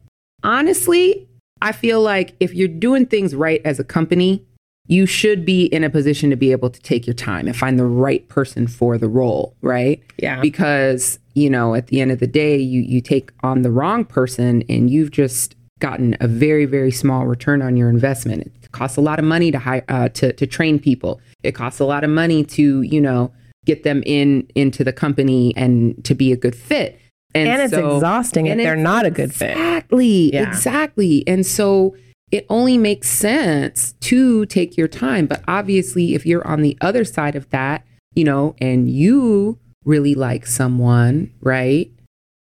honestly, 0.44 1.28
I 1.62 1.72
feel 1.72 2.02
like 2.02 2.36
if 2.40 2.54
you're 2.54 2.68
doing 2.68 3.06
things 3.06 3.34
right 3.34 3.62
as 3.64 3.80
a 3.80 3.84
company, 3.84 4.46
you 4.88 5.06
should 5.06 5.46
be 5.46 5.66
in 5.66 5.84
a 5.84 5.90
position 5.90 6.30
to 6.30 6.36
be 6.36 6.52
able 6.52 6.70
to 6.70 6.82
take 6.82 7.08
your 7.08 7.14
time 7.14 7.48
and 7.48 7.56
find 7.56 7.80
the 7.80 7.86
right 7.86 8.28
person 8.28 8.68
for 8.68 8.98
the 8.98 9.08
role, 9.08 9.56
right? 9.62 10.02
Yeah. 10.18 10.42
Because, 10.42 11.20
you 11.36 11.50
know, 11.50 11.74
at 11.74 11.88
the 11.88 12.02
end 12.02 12.12
of 12.12 12.20
the 12.20 12.28
day, 12.28 12.58
you 12.58 12.82
you 12.82 13.02
take 13.02 13.32
on 13.44 13.62
the 13.62 13.72
wrong 13.72 14.04
person 14.04 14.64
and 14.68 14.90
you've 14.90 15.12
just 15.12 15.56
gotten 15.80 16.16
a 16.20 16.28
very 16.28 16.66
very 16.66 16.92
small 16.92 17.26
return 17.26 17.62
on 17.62 17.78
your 17.78 17.90
investment. 17.90 18.52
It 18.62 18.72
costs 18.72 18.98
a 18.98 19.02
lot 19.02 19.20
of 19.20 19.26
money 19.26 19.52
to 19.52 19.60
hire 19.60 19.86
uh, 19.88 20.10
to 20.10 20.34
to 20.34 20.46
train 20.46 20.80
people. 20.80 21.22
It 21.44 21.54
costs 21.54 21.80
a 21.80 21.86
lot 21.86 22.04
of 22.04 22.10
money 22.10 22.44
to, 22.44 22.82
you 22.82 23.00
know, 23.00 23.32
get 23.66 23.84
them 23.84 24.04
in 24.06 24.48
into 24.56 24.84
the 24.84 24.94
company 24.94 25.54
and 25.56 26.04
to 26.04 26.14
be 26.14 26.34
a 26.34 26.38
good 26.38 26.56
fit. 26.56 27.00
And 27.34 27.48
and 27.48 27.62
it's 27.62 27.74
so- 27.74 27.96
exhausting 27.96 28.48
if 28.48 28.52
and 28.52 28.60
they're 28.60 28.76
not 28.76 29.06
a 29.06 29.12
good 29.12 29.34
fit. 29.34 29.52
Exactly. 29.52 30.34
Yeah. 30.34 30.48
Exactly. 30.48 31.24
And 31.26 31.46
so 31.46 31.96
it 32.32 32.46
only 32.50 32.78
makes 32.78 33.10
sense 33.10 33.94
to 34.02 34.46
take 34.48 34.78
your 34.78 34.88
time. 34.88 35.28
But 35.28 35.44
obviously, 35.48 36.16
if 36.16 36.26
you're 36.26 36.46
on 36.48 36.62
the 36.62 36.78
other 36.82 37.06
side 37.06 37.36
of 37.36 37.50
that, 37.52 37.86
you 38.16 38.24
know, 38.24 38.56
and 38.60 38.90
you 38.90 39.60
really 39.86 40.16
like 40.16 40.46
someone, 40.46 41.32
right? 41.42 41.92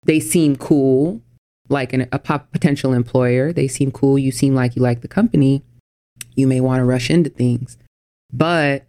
They 0.03 0.19
seem 0.19 0.55
cool, 0.55 1.21
like 1.69 1.93
an, 1.93 2.07
a 2.11 2.19
potential 2.19 2.93
employer. 2.93 3.53
They 3.53 3.67
seem 3.67 3.91
cool. 3.91 4.19
You 4.19 4.31
seem 4.31 4.55
like 4.55 4.75
you 4.75 4.81
like 4.81 5.01
the 5.01 5.07
company. 5.07 5.63
You 6.35 6.47
may 6.47 6.61
want 6.61 6.79
to 6.79 6.85
rush 6.85 7.09
into 7.09 7.29
things. 7.29 7.77
But, 8.33 8.85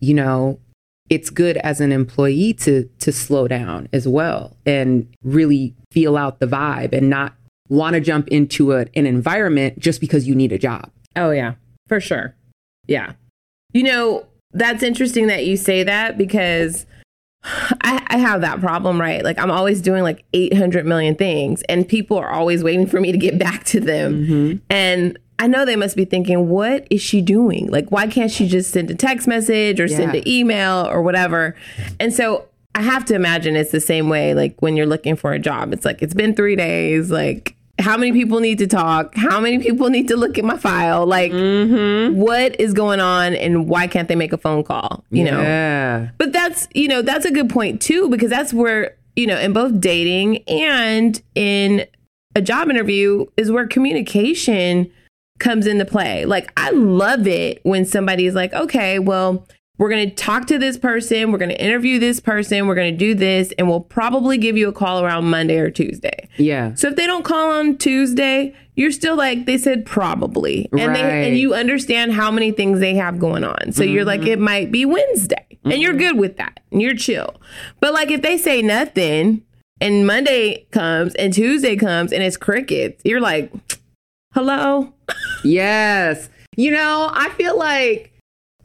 you 0.00 0.14
know, 0.14 0.60
it's 1.08 1.30
good 1.30 1.56
as 1.58 1.80
an 1.80 1.92
employee 1.92 2.52
to 2.52 2.88
to 2.98 3.12
slow 3.12 3.46
down 3.46 3.88
as 3.92 4.08
well 4.08 4.56
and 4.66 5.08
really 5.22 5.74
feel 5.92 6.16
out 6.16 6.40
the 6.40 6.46
vibe 6.46 6.92
and 6.92 7.08
not 7.08 7.34
want 7.68 7.94
to 7.94 8.00
jump 8.00 8.28
into 8.28 8.72
a, 8.72 8.86
an 8.94 9.06
environment 9.06 9.78
just 9.78 10.00
because 10.00 10.26
you 10.26 10.34
need 10.34 10.52
a 10.52 10.58
job. 10.58 10.90
Oh, 11.14 11.30
yeah, 11.30 11.54
for 11.88 12.00
sure. 12.00 12.34
Yeah. 12.86 13.12
You 13.72 13.82
know, 13.82 14.26
that's 14.52 14.82
interesting 14.82 15.26
that 15.26 15.46
you 15.46 15.56
say 15.56 15.82
that 15.82 16.16
because 16.16 16.86
I, 17.44 18.04
I 18.08 18.18
have 18.18 18.40
that 18.40 18.60
problem, 18.60 19.00
right? 19.00 19.22
Like, 19.22 19.38
I'm 19.38 19.50
always 19.50 19.80
doing 19.80 20.02
like 20.02 20.24
800 20.32 20.86
million 20.86 21.14
things, 21.14 21.62
and 21.68 21.88
people 21.88 22.16
are 22.16 22.30
always 22.30 22.64
waiting 22.64 22.86
for 22.86 23.00
me 23.00 23.12
to 23.12 23.18
get 23.18 23.38
back 23.38 23.64
to 23.64 23.80
them. 23.80 24.26
Mm-hmm. 24.26 24.56
And 24.70 25.18
I 25.38 25.46
know 25.46 25.64
they 25.64 25.76
must 25.76 25.96
be 25.96 26.04
thinking, 26.04 26.48
what 26.48 26.86
is 26.90 27.02
she 27.02 27.20
doing? 27.20 27.70
Like, 27.70 27.90
why 27.90 28.06
can't 28.06 28.30
she 28.30 28.48
just 28.48 28.70
send 28.70 28.90
a 28.90 28.94
text 28.94 29.28
message 29.28 29.80
or 29.80 29.88
send 29.88 30.14
an 30.14 30.26
email 30.26 30.86
or 30.86 31.02
whatever? 31.02 31.54
And 32.00 32.12
so 32.12 32.48
I 32.74 32.80
have 32.80 33.04
to 33.06 33.14
imagine 33.14 33.54
it's 33.54 33.70
the 33.70 33.80
same 33.80 34.08
way, 34.08 34.34
like 34.34 34.60
when 34.60 34.76
you're 34.76 34.86
looking 34.86 35.14
for 35.14 35.32
a 35.32 35.38
job. 35.38 35.74
It's 35.74 35.84
like, 35.84 36.00
it's 36.00 36.14
been 36.14 36.34
three 36.34 36.56
days. 36.56 37.10
Like, 37.10 37.55
how 37.86 37.96
many 37.96 38.10
people 38.10 38.40
need 38.40 38.58
to 38.58 38.66
talk? 38.66 39.14
How 39.14 39.38
many 39.38 39.60
people 39.60 39.90
need 39.90 40.08
to 40.08 40.16
look 40.16 40.38
at 40.38 40.44
my 40.44 40.56
file? 40.56 41.06
Like, 41.06 41.30
mm-hmm. 41.30 42.18
what 42.18 42.60
is 42.60 42.72
going 42.72 42.98
on 42.98 43.36
and 43.36 43.68
why 43.68 43.86
can't 43.86 44.08
they 44.08 44.16
make 44.16 44.32
a 44.32 44.36
phone 44.36 44.64
call? 44.64 45.04
You 45.10 45.22
know? 45.22 45.40
Yeah. 45.40 46.08
But 46.18 46.32
that's, 46.32 46.66
you 46.74 46.88
know, 46.88 47.00
that's 47.00 47.24
a 47.24 47.30
good 47.30 47.48
point 47.48 47.80
too, 47.80 48.08
because 48.08 48.28
that's 48.28 48.52
where, 48.52 48.96
you 49.14 49.28
know, 49.28 49.38
in 49.38 49.52
both 49.52 49.80
dating 49.80 50.38
and 50.48 51.22
in 51.36 51.86
a 52.34 52.42
job 52.42 52.70
interview 52.70 53.24
is 53.36 53.52
where 53.52 53.68
communication 53.68 54.90
comes 55.38 55.68
into 55.68 55.84
play. 55.84 56.24
Like, 56.24 56.52
I 56.56 56.70
love 56.70 57.28
it 57.28 57.60
when 57.62 57.84
somebody's 57.84 58.34
like, 58.34 58.52
okay, 58.52 58.98
well, 58.98 59.46
we're 59.78 59.90
going 59.90 60.08
to 60.08 60.14
talk 60.14 60.46
to 60.46 60.58
this 60.58 60.78
person, 60.78 61.32
we're 61.32 61.38
going 61.38 61.50
to 61.50 61.62
interview 61.62 61.98
this 61.98 62.20
person, 62.20 62.66
we're 62.66 62.74
going 62.74 62.92
to 62.92 62.98
do 62.98 63.14
this, 63.14 63.52
and 63.58 63.68
we'll 63.68 63.80
probably 63.80 64.38
give 64.38 64.56
you 64.56 64.68
a 64.68 64.72
call 64.72 65.04
around 65.04 65.26
Monday 65.26 65.58
or 65.58 65.70
Tuesday. 65.70 66.28
Yeah. 66.36 66.74
So 66.74 66.88
if 66.88 66.96
they 66.96 67.06
don't 67.06 67.24
call 67.24 67.50
on 67.50 67.76
Tuesday, 67.78 68.54
you're 68.74 68.92
still 68.92 69.16
like 69.16 69.46
they 69.46 69.58
said 69.58 69.86
probably, 69.86 70.68
and 70.72 70.94
they 70.94 71.28
and 71.28 71.38
you 71.38 71.54
understand 71.54 72.12
how 72.12 72.30
many 72.30 72.52
things 72.52 72.80
they 72.80 72.94
have 72.94 73.18
going 73.18 73.44
on. 73.44 73.72
So 73.72 73.82
you're 73.82 74.04
like 74.04 74.22
it 74.22 74.38
might 74.38 74.70
be 74.70 74.84
Wednesday, 74.84 75.58
and 75.64 75.80
you're 75.80 75.92
mm-hmm. 75.92 76.00
good 76.00 76.18
with 76.18 76.36
that, 76.36 76.60
and 76.70 76.82
you're 76.82 76.94
chill. 76.94 77.40
But 77.80 77.94
like 77.94 78.10
if 78.10 78.20
they 78.20 78.36
say 78.36 78.60
nothing, 78.60 79.42
and 79.80 80.06
Monday 80.06 80.66
comes 80.72 81.14
and 81.14 81.32
Tuesday 81.32 81.76
comes 81.76 82.12
and 82.12 82.22
it's 82.22 82.36
crickets, 82.36 83.02
you're 83.04 83.20
like, 83.20 83.52
hello, 84.34 84.92
Yes. 85.44 86.28
You 86.56 86.70
know, 86.70 87.10
I 87.12 87.30
feel 87.30 87.58
like, 87.58 88.12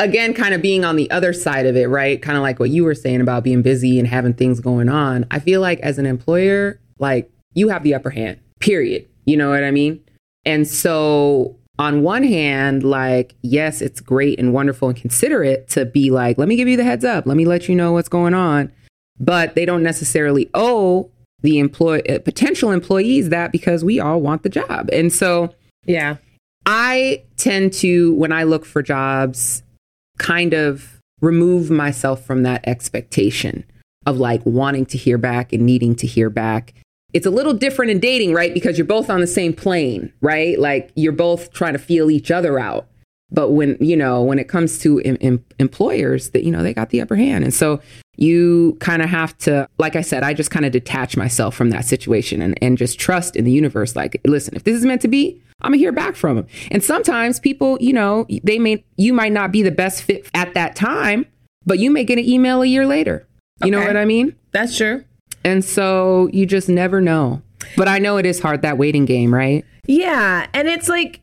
again, 0.02 0.34
kind 0.34 0.54
of 0.54 0.62
being 0.62 0.84
on 0.84 0.96
the 0.96 1.10
other 1.12 1.32
side 1.32 1.66
of 1.66 1.78
it, 1.78 1.88
right? 1.88 2.22
Kind 2.22 2.36
of 2.36 2.42
like 2.42 2.60
what 2.60 2.72
you 2.72 2.84
were 2.84 2.96
saying 2.96 3.22
about 3.22 3.44
being 3.44 3.62
busy 3.62 4.00
and 4.00 4.08
having 4.08 4.34
things 4.34 4.60
going 4.60 4.90
on. 4.90 5.26
I 5.32 5.40
feel 5.40 5.62
like 5.62 5.80
as 5.82 5.98
an 5.98 6.06
employer, 6.06 6.80
like 7.00 7.32
you 7.54 7.70
have 7.70 7.84
the 7.84 7.94
upper 7.94 8.10
hand, 8.10 8.40
period. 8.60 9.08
You 9.26 9.38
know 9.38 9.52
what 9.52 9.64
I 9.64 9.72
mean? 9.72 10.04
And 10.44 10.68
so, 10.68 11.56
on 11.78 12.02
one 12.02 12.24
hand, 12.24 12.84
like, 12.84 13.36
yes, 13.44 13.82
it's 13.82 14.02
great 14.02 14.40
and 14.40 14.54
wonderful 14.54 14.90
and 14.90 14.98
considerate 14.98 15.68
to 15.70 15.86
be 15.86 16.10
like, 16.10 16.38
let 16.38 16.48
me 16.48 16.56
give 16.56 16.68
you 16.68 16.78
the 16.78 16.84
heads 16.84 17.06
up, 17.06 17.26
let 17.26 17.38
me 17.38 17.46
let 17.46 17.70
you 17.70 17.76
know 17.76 17.92
what's 17.94 18.10
going 18.10 18.34
on. 18.34 18.72
But 19.20 19.56
they 19.56 19.66
don't 19.66 19.84
necessarily 19.84 20.50
owe 20.54 21.12
the 21.42 21.60
employ 21.60 22.00
uh, 22.10 22.20
potential 22.20 22.72
employees 22.72 23.30
that 23.30 23.52
because 23.52 23.84
we 23.84 24.00
all 24.00 24.22
want 24.22 24.44
the 24.44 24.50
job. 24.50 24.90
And 24.92 25.14
so, 25.14 25.54
yeah, 25.86 26.18
I 26.66 27.24
tend 27.38 27.74
to, 27.74 28.14
when 28.16 28.32
I 28.32 28.44
look 28.44 28.66
for 28.66 28.82
jobs, 28.82 29.64
kind 30.18 30.54
of 30.54 31.00
remove 31.22 31.70
myself 31.70 32.26
from 32.26 32.44
that 32.44 32.68
expectation 32.68 33.64
of 34.06 34.18
like 34.18 34.42
wanting 34.46 34.86
to 34.88 34.98
hear 34.98 35.18
back 35.18 35.54
and 35.54 35.66
needing 35.66 35.96
to 35.96 36.08
hear 36.08 36.30
back. 36.30 36.74
It's 37.14 37.26
a 37.26 37.30
little 37.30 37.54
different 37.54 37.92
in 37.92 38.00
dating, 38.00 38.34
right? 38.34 38.54
Because 38.54 38.78
you're 38.78 38.88
both 38.88 39.10
on 39.10 39.20
the 39.20 39.28
same 39.28 39.54
plane, 39.54 40.12
right? 40.22 40.58
Like 40.58 40.92
you're 40.96 41.12
both 41.12 41.52
trying 41.54 41.74
to 41.74 41.80
feel 41.80 42.10
each 42.10 42.32
other 42.32 42.58
out. 42.58 42.88
But 43.32 43.52
when, 43.52 43.78
you 43.80 43.96
know, 43.96 44.22
when 44.22 44.40
it 44.40 44.48
comes 44.48 44.78
to 44.80 45.00
em- 45.02 45.18
em- 45.22 45.46
employers, 45.60 46.32
that, 46.32 46.44
you 46.44 46.52
know, 46.52 46.64
they 46.64 46.74
got 46.74 46.90
the 46.90 47.02
upper 47.02 47.16
hand. 47.16 47.44
And 47.44 47.54
so 47.54 47.80
you 48.18 48.78
kind 48.82 49.02
of 49.02 49.10
have 49.10 49.38
to, 49.40 49.68
like 49.78 49.96
I 49.96 50.02
said, 50.02 50.24
I 50.24 50.34
just 50.34 50.52
kind 50.52 50.66
of 50.66 50.72
detach 50.72 51.16
myself 51.16 51.56
from 51.56 51.70
that 51.70 51.86
situation 51.86 52.42
and, 52.42 52.58
and 52.62 52.78
just 52.78 53.00
trust 53.00 53.36
in 53.36 53.46
the 53.46 53.52
universe. 53.52 53.96
Like, 53.96 54.20
listen, 54.26 54.56
if 54.56 54.64
this 54.64 54.76
is 54.76 54.86
meant 54.86 55.02
to 55.02 55.08
be, 55.08 55.42
I'm 55.62 55.72
gonna 55.72 55.78
hear 55.78 55.92
back 55.92 56.16
from 56.16 56.36
them. 56.36 56.48
And 56.72 56.84
sometimes 56.84 57.40
people, 57.40 57.78
you 57.80 57.94
know, 57.94 58.26
they 58.44 58.60
may, 58.60 58.84
you 58.98 59.14
might 59.14 59.32
not 59.32 59.52
be 59.52 59.64
the 59.64 59.72
best 59.72 60.04
fit 60.04 60.28
at 60.34 60.54
that 60.56 60.76
time, 60.76 61.26
but 61.66 61.80
you 61.80 61.90
may 61.92 62.04
get 62.04 62.18
an 62.18 62.26
email 62.26 62.62
a 62.62 62.66
year 62.66 62.86
later. 62.86 63.28
You 63.64 63.72
know 63.72 63.86
what 63.86 63.96
I 63.96 64.06
mean? 64.06 64.36
that's 64.52 64.76
true. 64.76 65.06
And 65.44 65.64
so 65.64 66.30
you 66.34 66.46
just 66.46 66.68
never 66.68 67.00
know. 67.00 67.42
But 67.78 67.88
I 67.88 68.00
know 68.00 68.18
it 68.18 68.26
is 68.26 68.40
hard, 68.40 68.64
that 68.64 68.78
waiting 68.78 69.06
game, 69.06 69.34
right? 69.34 69.64
Yeah, 69.88 70.48
and 70.54 70.68
it's 70.68 70.90
like 70.90 71.22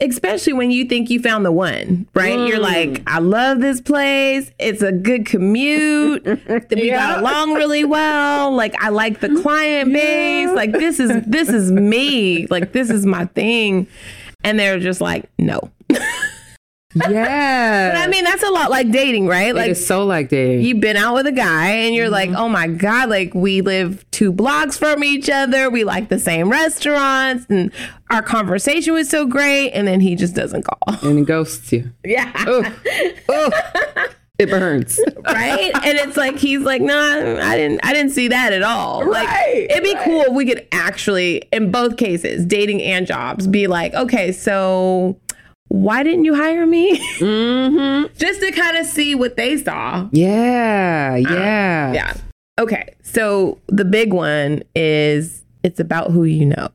especially 0.00 0.52
when 0.52 0.70
you 0.70 0.84
think 0.84 1.10
you 1.10 1.20
found 1.20 1.44
the 1.44 1.52
one, 1.52 2.06
right? 2.14 2.38
You're 2.38 2.58
mm. 2.58 2.60
like, 2.60 3.02
I 3.06 3.18
love 3.18 3.60
this 3.60 3.80
place. 3.80 4.50
It's 4.58 4.82
a 4.82 4.92
good 4.92 5.26
commute. 5.26 6.24
we 6.70 6.88
Yeah. 6.88 6.96
got 6.96 7.20
along 7.20 7.54
really 7.54 7.84
well. 7.84 8.54
Like 8.54 8.74
I 8.80 8.90
like 8.90 9.20
the 9.20 9.40
client 9.42 9.92
base. 9.92 10.50
Like 10.50 10.72
this 10.72 11.00
is 11.00 11.24
this 11.26 11.48
is 11.48 11.72
me. 11.72 12.46
Like 12.46 12.72
this 12.72 12.90
is 12.90 13.04
my 13.04 13.26
thing. 13.26 13.88
And 14.44 14.58
they're 14.58 14.78
just 14.78 15.00
like, 15.00 15.28
no. 15.38 15.70
Yeah. 16.94 17.90
But 17.90 17.98
I 17.98 18.06
mean, 18.06 18.24
that's 18.24 18.42
a 18.42 18.50
lot 18.50 18.70
like 18.70 18.90
dating, 18.90 19.26
right? 19.26 19.54
Like 19.54 19.70
it's 19.70 19.86
so 19.86 20.04
like 20.04 20.28
dating. 20.28 20.64
you've 20.64 20.80
been 20.80 20.96
out 20.96 21.14
with 21.14 21.26
a 21.26 21.32
guy 21.32 21.68
and 21.68 21.94
you're 21.94 22.10
like, 22.10 22.30
mm-hmm. 22.30 22.38
oh 22.38 22.48
my 22.48 22.66
God, 22.66 23.08
like 23.08 23.34
we 23.34 23.60
live 23.60 24.04
two 24.10 24.32
blocks 24.32 24.76
from 24.76 25.02
each 25.02 25.30
other. 25.30 25.70
We 25.70 25.84
like 25.84 26.08
the 26.08 26.18
same 26.18 26.50
restaurants 26.50 27.46
and 27.48 27.72
our 28.10 28.22
conversation 28.22 28.92
was 28.92 29.08
so 29.08 29.26
great. 29.26 29.70
And 29.70 29.86
then 29.86 30.00
he 30.00 30.14
just 30.14 30.34
doesn't 30.34 30.64
call. 30.64 31.08
and 31.08 31.18
it 31.18 31.26
ghosts 31.26 31.72
you. 31.72 31.90
Yeah. 32.04 32.30
It 34.38 34.50
burns. 34.50 34.98
right? 35.24 35.70
and 35.84 35.98
it's 35.98 36.16
like 36.16 36.36
he's 36.36 36.62
like, 36.62 36.82
nah, 36.82 36.94
I 36.94 37.56
didn't 37.56 37.80
I 37.84 37.92
didn't 37.92 38.10
see 38.10 38.28
that 38.28 38.52
at 38.52 38.62
all. 38.62 39.08
Like 39.08 39.28
it'd 39.46 39.82
be 39.84 39.94
cool 40.04 40.22
if 40.22 40.32
we 40.32 40.46
could 40.46 40.66
actually, 40.72 41.42
in 41.52 41.70
both 41.70 41.96
cases, 41.96 42.44
dating 42.44 42.82
and 42.82 43.06
jobs, 43.06 43.46
be 43.46 43.66
like, 43.66 43.94
okay, 43.94 44.32
so 44.32 45.16
why 45.72 46.02
didn't 46.02 46.26
you 46.26 46.34
hire 46.34 46.66
me? 46.66 46.98
mm-hmm. 47.18 48.12
Just 48.18 48.42
to 48.42 48.52
kind 48.52 48.76
of 48.76 48.84
see 48.84 49.14
what 49.14 49.36
they 49.36 49.56
saw. 49.56 50.06
Yeah, 50.12 51.16
yeah. 51.16 51.92
Yeah. 51.94 52.14
Okay. 52.60 52.94
So 53.02 53.58
the 53.68 53.86
big 53.86 54.12
one 54.12 54.62
is 54.76 55.42
it's 55.64 55.80
about 55.80 56.10
who 56.10 56.24
you 56.24 56.44
know. 56.44 56.68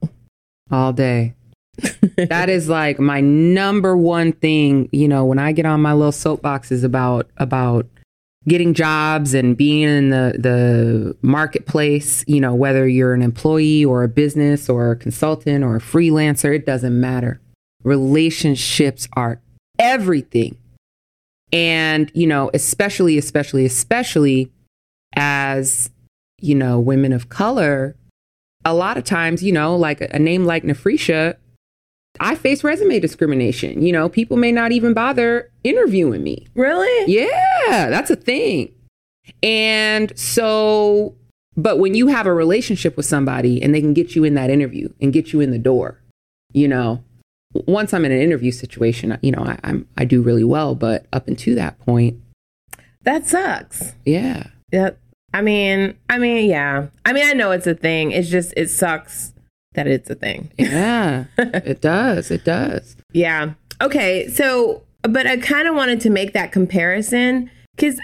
All 0.71 0.93
day. 0.93 1.35
that 2.17 2.49
is 2.49 2.67
like 2.67 2.99
my 2.99 3.21
number 3.21 3.95
one 3.95 4.31
thing, 4.31 4.89
you 4.91 5.07
know, 5.07 5.25
when 5.25 5.37
I 5.37 5.51
get 5.51 5.67
on 5.67 5.79
my 5.79 5.93
little 5.93 6.11
soapboxes 6.11 6.83
about 6.83 7.29
about 7.37 7.85
getting 8.47 8.73
jobs 8.73 9.35
and 9.35 9.55
being 9.55 9.87
in 9.87 10.09
the 10.09 10.35
the 10.39 11.15
marketplace, 11.21 12.23
you 12.25 12.41
know, 12.41 12.55
whether 12.55 12.87
you're 12.87 13.13
an 13.13 13.21
employee 13.21 13.85
or 13.85 14.03
a 14.03 14.07
business 14.07 14.67
or 14.67 14.89
a 14.89 14.95
consultant 14.95 15.63
or 15.63 15.75
a 15.75 15.79
freelancer, 15.79 16.55
it 16.55 16.65
doesn't 16.65 16.99
matter. 16.99 17.39
Relationships 17.83 19.07
are 19.13 19.39
everything. 19.79 20.57
And, 21.53 22.11
you 22.13 22.27
know, 22.27 22.51
especially 22.53 23.17
especially 23.17 23.65
especially 23.65 24.51
as, 25.15 25.89
you 26.41 26.55
know, 26.55 26.79
women 26.79 27.13
of 27.13 27.29
color, 27.29 27.95
a 28.65 28.73
lot 28.73 28.97
of 28.97 29.05
times, 29.05 29.41
you 29.41 29.53
know, 29.53 29.75
like 29.75 30.01
a, 30.01 30.19
name 30.19 30.45
like 30.45 30.63
Nefrisha, 30.63 31.35
I 32.19 32.35
face 32.35 32.63
resume 32.63 32.99
discrimination. 32.99 33.81
You 33.81 33.93
know, 33.93 34.09
people 34.09 34.37
may 34.37 34.51
not 34.51 34.71
even 34.71 34.93
bother 34.93 35.49
interviewing 35.63 36.23
me. 36.23 36.47
Really? 36.55 37.13
Yeah, 37.13 37.89
that's 37.89 38.09
a 38.09 38.15
thing. 38.15 38.73
And 39.41 40.17
so, 40.17 41.15
but 41.55 41.79
when 41.79 41.95
you 41.95 42.07
have 42.07 42.25
a 42.25 42.33
relationship 42.33 42.97
with 42.97 43.05
somebody 43.05 43.61
and 43.61 43.73
they 43.73 43.81
can 43.81 43.93
get 43.93 44.15
you 44.15 44.23
in 44.23 44.33
that 44.33 44.49
interview 44.49 44.89
and 44.99 45.13
get 45.13 45.31
you 45.31 45.39
in 45.39 45.51
the 45.51 45.59
door, 45.59 46.01
you 46.53 46.67
know, 46.67 47.03
once 47.67 47.93
I'm 47.93 48.05
in 48.05 48.11
an 48.11 48.21
interview 48.21 48.51
situation, 48.51 49.17
you 49.21 49.31
know, 49.31 49.43
I, 49.43 49.59
I'm 49.63 49.87
I 49.97 50.05
do 50.05 50.21
really 50.21 50.43
well. 50.43 50.75
But 50.75 51.05
up 51.13 51.27
until 51.27 51.55
that 51.55 51.79
point, 51.79 52.17
That 53.03 53.25
sucks. 53.25 53.93
yeah, 54.05 54.47
Yeah. 54.71 54.91
I 55.33 55.41
mean, 55.41 55.95
I 56.09 56.17
mean, 56.17 56.49
yeah. 56.49 56.87
I 57.05 57.13
mean, 57.13 57.25
I 57.25 57.33
know 57.33 57.51
it's 57.51 57.67
a 57.67 57.75
thing. 57.75 58.11
It's 58.11 58.29
just 58.29 58.53
it 58.55 58.69
sucks 58.69 59.33
that 59.73 59.85
it's 59.87 60.09
a 60.09 60.15
thing. 60.15 60.51
yeah, 60.57 61.25
it 61.37 61.81
does, 61.81 62.31
it 62.31 62.43
does. 62.45 62.95
Yeah. 63.13 63.53
Okay. 63.81 64.27
So, 64.29 64.83
but 65.03 65.27
I 65.27 65.37
kind 65.37 65.67
of 65.67 65.75
wanted 65.75 66.01
to 66.01 66.09
make 66.09 66.33
that 66.33 66.51
comparison 66.51 67.51
because 67.75 67.99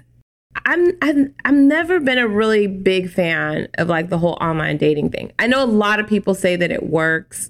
I'm 0.66 0.92
I've, 1.02 1.32
I've 1.46 1.54
never 1.56 2.00
been 2.00 2.20
a 2.20 2.28
really 2.28 2.68
big 2.68 3.10
fan 3.10 3.68
of 3.78 3.88
like 3.88 4.10
the 4.10 4.18
whole 4.20 4.38
online 4.42 4.78
dating 4.78 5.10
thing. 5.10 5.32
I 5.40 5.48
know 5.48 5.64
a 5.64 5.66
lot 5.66 6.00
of 6.00 6.08
people 6.08 6.36
say 6.36 6.56
that 6.58 6.72
it 6.72 6.84
works, 6.84 7.50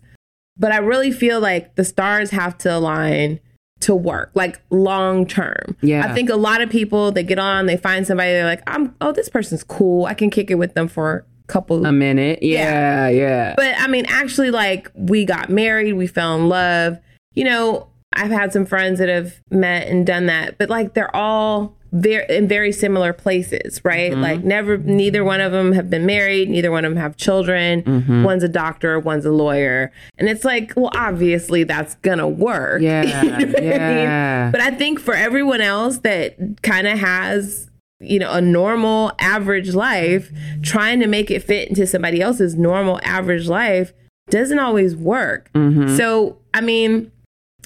but 0.57 0.72
I 0.72 0.77
really 0.77 1.12
feel 1.12 1.39
like 1.39 1.75
the 1.75 1.83
stars 1.83 2.31
have 2.31 2.57
to 2.60 2.75
align 2.75 3.39
to 3.81 3.93
work 3.93 4.31
like 4.33 4.62
long 4.69 5.25
term. 5.27 5.75
Yeah. 5.81 6.05
I 6.10 6.13
think 6.13 6.29
a 6.29 6.36
lot 6.36 6.62
of 6.62 6.69
people 6.69 7.12
they 7.12 7.24
get 7.24 7.39
on, 7.39 7.65
they 7.65 7.77
find 7.77 8.07
somebody, 8.07 8.31
they're 8.31 8.45
like, 8.45 8.63
I'm 8.65 8.95
oh 9.01 9.12
this 9.12 9.29
person's 9.29 9.63
cool. 9.63 10.05
I 10.05 10.13
can 10.13 10.29
kick 10.29 10.50
it 10.50 10.55
with 10.55 10.74
them 10.74 10.88
for 10.88 11.25
a 11.43 11.48
couple 11.48 11.86
A 11.86 11.91
minute, 11.91 12.39
yeah, 12.41 13.10
yeah. 13.10 13.53
but 13.57 13.75
I 13.77 13.88
mean, 13.88 14.05
actually, 14.07 14.51
like 14.51 14.89
we 14.95 15.25
got 15.25 15.50
married, 15.50 15.93
we 15.93 16.07
fell 16.07 16.36
in 16.36 16.48
love. 16.48 16.98
You 17.33 17.43
know, 17.43 17.89
I've 18.13 18.31
had 18.31 18.53
some 18.53 18.65
friends 18.65 19.00
that 19.00 19.10
have 19.10 19.41
met 19.51 19.88
and 19.88 20.05
done 20.05 20.27
that, 20.27 20.57
but 20.57 20.69
like 20.69 20.93
they're 20.93 21.13
all 21.15 21.75
very 21.93 22.25
in 22.27 22.47
very 22.47 22.71
similar 22.71 23.13
places, 23.13 23.79
right? 23.85 24.12
Mm-hmm. 24.12 24.21
Like 24.21 24.43
never, 24.43 24.77
neither 24.77 25.23
one 25.23 25.39
of 25.39 25.51
them 25.51 25.71
have 25.73 25.89
been 25.89 26.05
married, 26.05 26.50
neither 26.50 26.71
one 26.71 26.83
of 26.83 26.91
them 26.91 27.01
have 27.01 27.15
children. 27.15 27.83
Mm-hmm. 27.83 28.23
One's 28.23 28.43
a 28.43 28.50
doctor, 28.50 29.00
one's 29.00 29.25
a 29.25 29.31
lawyer, 29.31 29.91
and 30.17 30.27
it's 30.27 30.43
like, 30.43 30.73
well, 30.75 30.91
obviously 30.95 31.63
that's 31.63 31.95
gonna 31.95 32.27
work. 32.27 32.81
Yeah, 32.81 33.03
You 33.23 33.29
know 33.29 33.31
what 33.31 33.41
I 33.41 33.45
mean? 33.45 33.63
yeah. 33.63 34.51
But 34.51 34.62
I 34.62 34.71
think 34.71 35.00
for 35.00 35.13
everyone 35.13 35.62
else 35.62 36.00
that 36.00 36.35
kind 36.63 36.88
of 36.88 36.97
has, 36.97 37.69
you 38.00 38.17
know, 38.19 38.31
a 38.31 38.41
normal 38.41 39.12
average 39.19 39.75
life, 39.75 40.32
trying 40.63 40.99
to 40.99 41.08
make 41.08 41.29
it 41.29 41.43
fit 41.43 41.69
into 41.69 41.86
somebody 41.86 42.21
else's 42.21 42.56
normal 42.56 42.99
average 43.03 43.47
life 43.47 43.93
doesn't 44.29 44.60
always 44.60 44.95
work. 44.95 45.51
Mm-hmm. 45.53 45.95
So, 45.95 46.38
I 46.53 46.62
mean, 46.62 47.12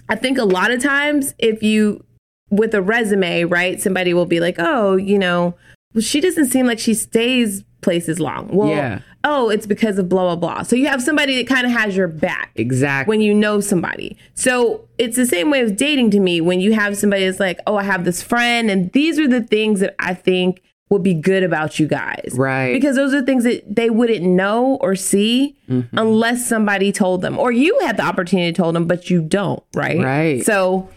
I 0.10 0.16
think 0.16 0.38
a 0.38 0.44
lot 0.44 0.72
of 0.72 0.82
times 0.82 1.34
if 1.40 1.64
you, 1.64 2.04
with 2.50 2.74
a 2.74 2.82
resume, 2.82 3.44
right, 3.44 3.82
somebody 3.82 4.14
will 4.14 4.26
be 4.26 4.40
like, 4.40 4.56
oh, 4.58 4.96
you 4.96 5.18
know, 5.20 5.56
well, 5.94 6.02
she 6.02 6.22
doesn't 6.22 6.48
seem 6.48 6.66
like 6.66 6.80
she 6.80 6.94
stays 6.94 7.64
places 7.82 8.20
long. 8.20 8.48
Well, 8.50 8.70
Yeah. 8.70 9.00
oh, 9.24 9.50
it's 9.50 9.66
because 9.66 9.98
of 10.00 10.10
blah, 10.10 10.24
blah, 10.24 10.36
blah. 10.36 10.64
So 10.64 10.76
you 10.76 10.88
have 10.88 11.02
somebody 11.02 11.36
that 11.38 11.48
kind 11.48 11.66
of 11.66 11.72
has 11.72 11.96
your 11.96 12.08
back 12.08 12.52
Exactly. 12.56 13.10
when 13.12 13.22
you 13.22 13.34
know 13.34 13.60
somebody. 13.60 14.18
So 14.34 14.88
it's 14.98 15.16
the 15.16 15.26
same 15.26 15.50
way 15.52 15.64
with 15.64 15.78
dating 15.78 16.12
to 16.12 16.20
me 16.20 16.42
when 16.42 16.60
you 16.60 16.74
have 16.74 16.98
somebody 16.98 17.26
that's 17.26 17.40
like, 17.40 17.60
oh, 17.68 17.76
I 17.78 17.84
have 17.84 18.04
this 18.06 18.22
friend, 18.24 18.70
and 18.72 18.92
these 18.94 19.20
are 19.20 19.28
the 19.28 19.42
things 19.42 19.80
that 19.82 19.96
I 20.00 20.14
think 20.14 20.62
would 20.90 21.04
be 21.04 21.14
good 21.14 21.44
about 21.44 21.80
you 21.80 21.88
guys. 21.88 22.32
Right. 22.34 22.72
Because 22.74 22.96
those 22.96 23.14
are 23.14 23.22
things 23.22 23.44
that 23.44 23.64
they 23.76 23.90
wouldn't 23.90 24.24
know 24.26 24.78
or 24.82 24.96
see 24.96 25.56
Mm-hmm. 25.70 25.98
unless 25.98 26.48
somebody 26.48 26.94
told 26.94 27.22
them, 27.22 27.38
or 27.38 27.52
you 27.52 27.78
had 27.82 27.98
the 27.98 28.04
opportunity 28.04 28.50
to 28.54 28.56
tell 28.56 28.72
them, 28.72 28.88
but 28.88 29.10
you 29.10 29.22
don't, 29.22 29.62
right? 29.76 30.00
Right. 30.02 30.46
So 30.46 30.88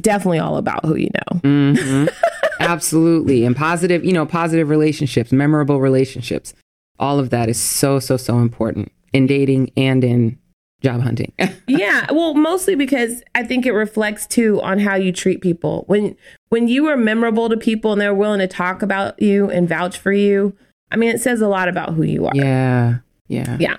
definitely 0.00 0.38
all 0.38 0.56
about 0.56 0.84
who 0.84 0.96
you 0.96 1.10
know. 1.14 1.40
Mhm. 1.40 2.12
Absolutely. 2.60 3.44
And 3.44 3.54
positive, 3.56 4.04
you 4.04 4.12
know, 4.12 4.26
positive 4.26 4.68
relationships, 4.68 5.32
memorable 5.32 5.80
relationships. 5.80 6.54
All 6.98 7.18
of 7.18 7.30
that 7.30 7.48
is 7.48 7.58
so, 7.60 7.98
so, 7.98 8.16
so 8.16 8.38
important 8.38 8.92
in 9.12 9.26
dating 9.26 9.70
and 9.76 10.04
in 10.04 10.38
job 10.82 11.00
hunting. 11.00 11.32
yeah 11.66 12.06
well 12.12 12.34
mostly 12.34 12.74
because 12.74 13.22
i 13.34 13.42
think 13.42 13.64
it 13.64 13.72
reflects 13.72 14.26
too 14.26 14.60
on 14.60 14.78
how 14.78 14.94
you 14.94 15.10
treat 15.10 15.40
people 15.40 15.84
when 15.86 16.14
when 16.50 16.68
you 16.68 16.86
are 16.88 16.96
memorable 16.96 17.48
to 17.48 17.56
people 17.56 17.92
and 17.92 18.00
they're 18.02 18.12
willing 18.14 18.38
to 18.38 18.46
talk 18.46 18.82
about 18.82 19.20
you 19.20 19.48
and 19.50 19.66
vouch 19.66 19.96
for 19.96 20.12
you 20.12 20.54
i 20.92 20.96
mean 20.96 21.08
it 21.08 21.18
says 21.22 21.40
a 21.40 21.48
lot 21.48 21.68
about 21.68 21.94
who 21.94 22.02
you 22.02 22.26
are 22.26 22.32
yeah. 22.34 22.98
Yeah. 23.28 23.56
Yeah. 23.58 23.76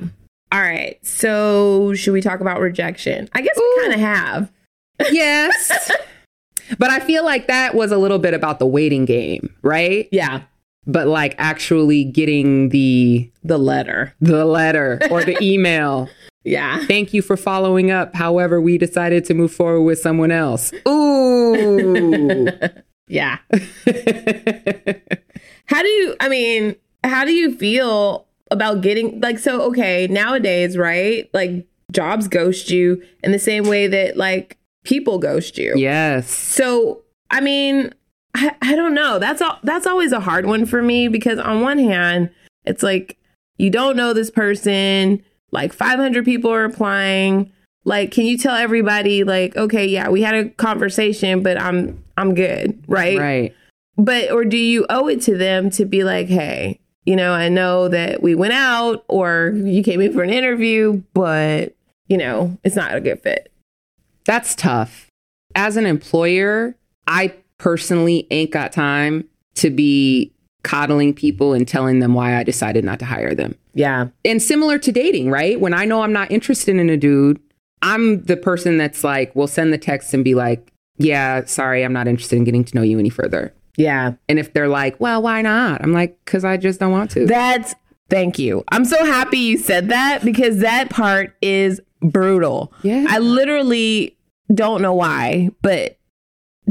all 0.51 0.59
right 0.61 0.97
so 1.05 1.93
should 1.93 2.11
we 2.13 2.21
talk 2.21 2.39
about 2.39 2.59
rejection 2.59 3.29
i 3.33 3.41
guess 3.41 3.55
we 3.55 3.77
kind 3.81 3.93
of 3.93 3.99
have 3.99 4.51
Yes. 5.11 5.91
but 6.79 6.89
I 6.89 6.99
feel 6.99 7.23
like 7.25 7.47
that 7.47 7.75
was 7.75 7.91
a 7.91 7.97
little 7.97 8.19
bit 8.19 8.33
about 8.33 8.59
the 8.59 8.65
waiting 8.67 9.05
game, 9.05 9.53
right? 9.61 10.07
yeah 10.11 10.41
But 10.87 11.07
like 11.07 11.35
actually 11.37 12.03
getting 12.05 12.69
the 12.69 13.29
the 13.43 13.57
letter 13.57 14.13
the 14.21 14.45
letter 14.45 14.99
or 15.11 15.23
the 15.23 15.37
email. 15.41 16.09
yeah 16.43 16.83
Thank 16.85 17.13
you 17.13 17.21
for 17.21 17.37
following 17.37 17.91
up. 17.91 18.15
However, 18.15 18.59
we 18.61 18.77
decided 18.77 19.25
to 19.25 19.33
move 19.33 19.51
forward 19.53 19.81
with 19.83 19.99
someone 19.99 20.31
else. 20.31 20.71
Ooh. 20.87 22.47
yeah 23.07 23.37
how 25.67 25.81
do 25.83 25.87
you 25.87 26.15
i 26.19 26.27
mean 26.27 26.75
how 27.03 27.23
do 27.23 27.31
you 27.33 27.55
feel 27.55 28.25
about 28.49 28.81
getting 28.81 29.19
like 29.21 29.37
so 29.37 29.61
okay 29.61 30.07
nowadays 30.07 30.75
right 30.75 31.29
like 31.33 31.67
jobs 31.91 32.27
ghost 32.27 32.71
you 32.71 32.99
in 33.23 33.31
the 33.31 33.37
same 33.37 33.65
way 33.65 33.85
that 33.85 34.17
like 34.17 34.57
people 34.85 35.19
ghost 35.19 35.57
you. 35.57 35.73
Yes. 35.75 36.29
so 36.29 37.01
i 37.31 37.41
mean 37.41 37.91
I, 38.35 38.53
I 38.61 38.75
don't 38.75 38.93
know. 38.93 39.17
That's 39.17 39.41
all 39.41 39.59
that's 39.63 39.87
always 39.87 40.11
a 40.11 40.19
hard 40.19 40.45
one 40.45 40.65
for 40.65 40.81
me 40.81 41.07
because 41.07 41.39
on 41.39 41.61
one 41.61 41.79
hand 41.79 42.29
it's 42.65 42.83
like 42.83 43.17
you 43.57 43.69
don't 43.69 43.95
know 43.95 44.11
this 44.13 44.29
person 44.29 45.23
like 45.51 45.71
500 45.71 46.25
people 46.25 46.51
are 46.51 46.65
applying. 46.65 47.51
Like 47.85 48.11
can 48.11 48.25
you 48.25 48.37
tell 48.37 48.55
everybody 48.55 49.23
like 49.23 49.55
okay 49.55 49.85
yeah 49.85 50.09
we 50.09 50.21
had 50.21 50.35
a 50.35 50.49
conversation 50.49 51.43
but 51.43 51.61
i'm 51.61 52.03
i'm 52.17 52.33
good 52.33 52.83
right? 52.87 53.17
Right. 53.17 53.55
but 53.95 54.31
or 54.31 54.43
do 54.43 54.57
you 54.57 54.85
owe 54.89 55.07
it 55.07 55.21
to 55.21 55.37
them 55.37 55.69
to 55.71 55.85
be 55.85 56.03
like 56.03 56.27
hey 56.27 56.79
you 57.05 57.15
know 57.15 57.31
i 57.31 57.47
know 57.47 57.87
that 57.87 58.23
we 58.23 58.33
went 58.33 58.53
out 58.53 59.05
or 59.07 59.53
you 59.55 59.83
came 59.83 60.01
in 60.01 60.13
for 60.13 60.23
an 60.23 60.31
interview 60.31 61.03
but 61.13 61.75
you 62.07 62.17
know 62.17 62.57
it's 62.63 62.75
not 62.75 62.95
a 62.95 62.99
good 62.99 63.21
fit 63.21 63.51
That's 64.25 64.55
tough. 64.55 65.07
As 65.55 65.77
an 65.77 65.85
employer, 65.85 66.75
I 67.07 67.33
personally 67.57 68.27
ain't 68.31 68.51
got 68.51 68.71
time 68.71 69.27
to 69.55 69.69
be 69.69 70.33
coddling 70.63 71.13
people 71.13 71.53
and 71.53 71.67
telling 71.67 71.99
them 71.99 72.13
why 72.13 72.35
I 72.35 72.43
decided 72.43 72.83
not 72.83 72.99
to 72.99 73.05
hire 73.05 73.35
them. 73.35 73.55
yeah 73.75 74.07
And 74.25 74.41
similar 74.41 74.79
to 74.79 74.91
dating, 74.91 75.29
right? 75.29 75.61
When 75.61 75.73
I 75.73 75.85
know 75.85 76.01
I'm 76.01 76.11
not 76.11 76.31
interested 76.31 76.75
in 76.75 76.89
a 76.89 76.97
dude, 76.97 77.39
I'm 77.83 78.23
the 78.23 78.35
person 78.35 78.77
that's 78.77 79.03
like, 79.03 79.35
will 79.35 79.47
send 79.47 79.71
the 79.71 79.77
text 79.77 80.13
and 80.13 80.23
be 80.23 80.33
like, 80.33 80.71
yeah, 80.97 81.45
sorry, 81.45 81.83
I'm 81.83 81.93
not 81.93 82.07
interested 82.07 82.37
in 82.37 82.45
getting 82.45 82.63
to 82.63 82.75
know 82.75 82.81
you 82.81 82.97
any 82.97 83.09
further. 83.09 83.53
yeah 83.77 84.13
And 84.27 84.39
if 84.39 84.53
they're 84.53 84.67
like, 84.67 84.99
well, 84.99 85.21
why 85.21 85.41
not? 85.43 85.83
I'm 85.83 85.93
like, 85.93 86.17
because 86.25 86.43
I 86.43 86.57
just 86.57 86.79
don't 86.79 86.91
want 86.91 87.11
to. 87.11 87.27
That's 87.27 87.75
thank 88.09 88.39
you. 88.39 88.63
I'm 88.71 88.85
so 88.85 89.05
happy 89.05 89.37
you 89.37 89.57
said 89.59 89.89
that 89.89 90.25
because 90.25 90.59
that 90.59 90.89
part 90.89 91.35
is 91.41 91.79
brutal. 92.01 92.73
Yeah. 92.81 93.05
I 93.07 93.19
literally 93.19 94.14
don't 94.53 94.81
know 94.81 94.93
why, 94.93 95.49
but 95.61 95.97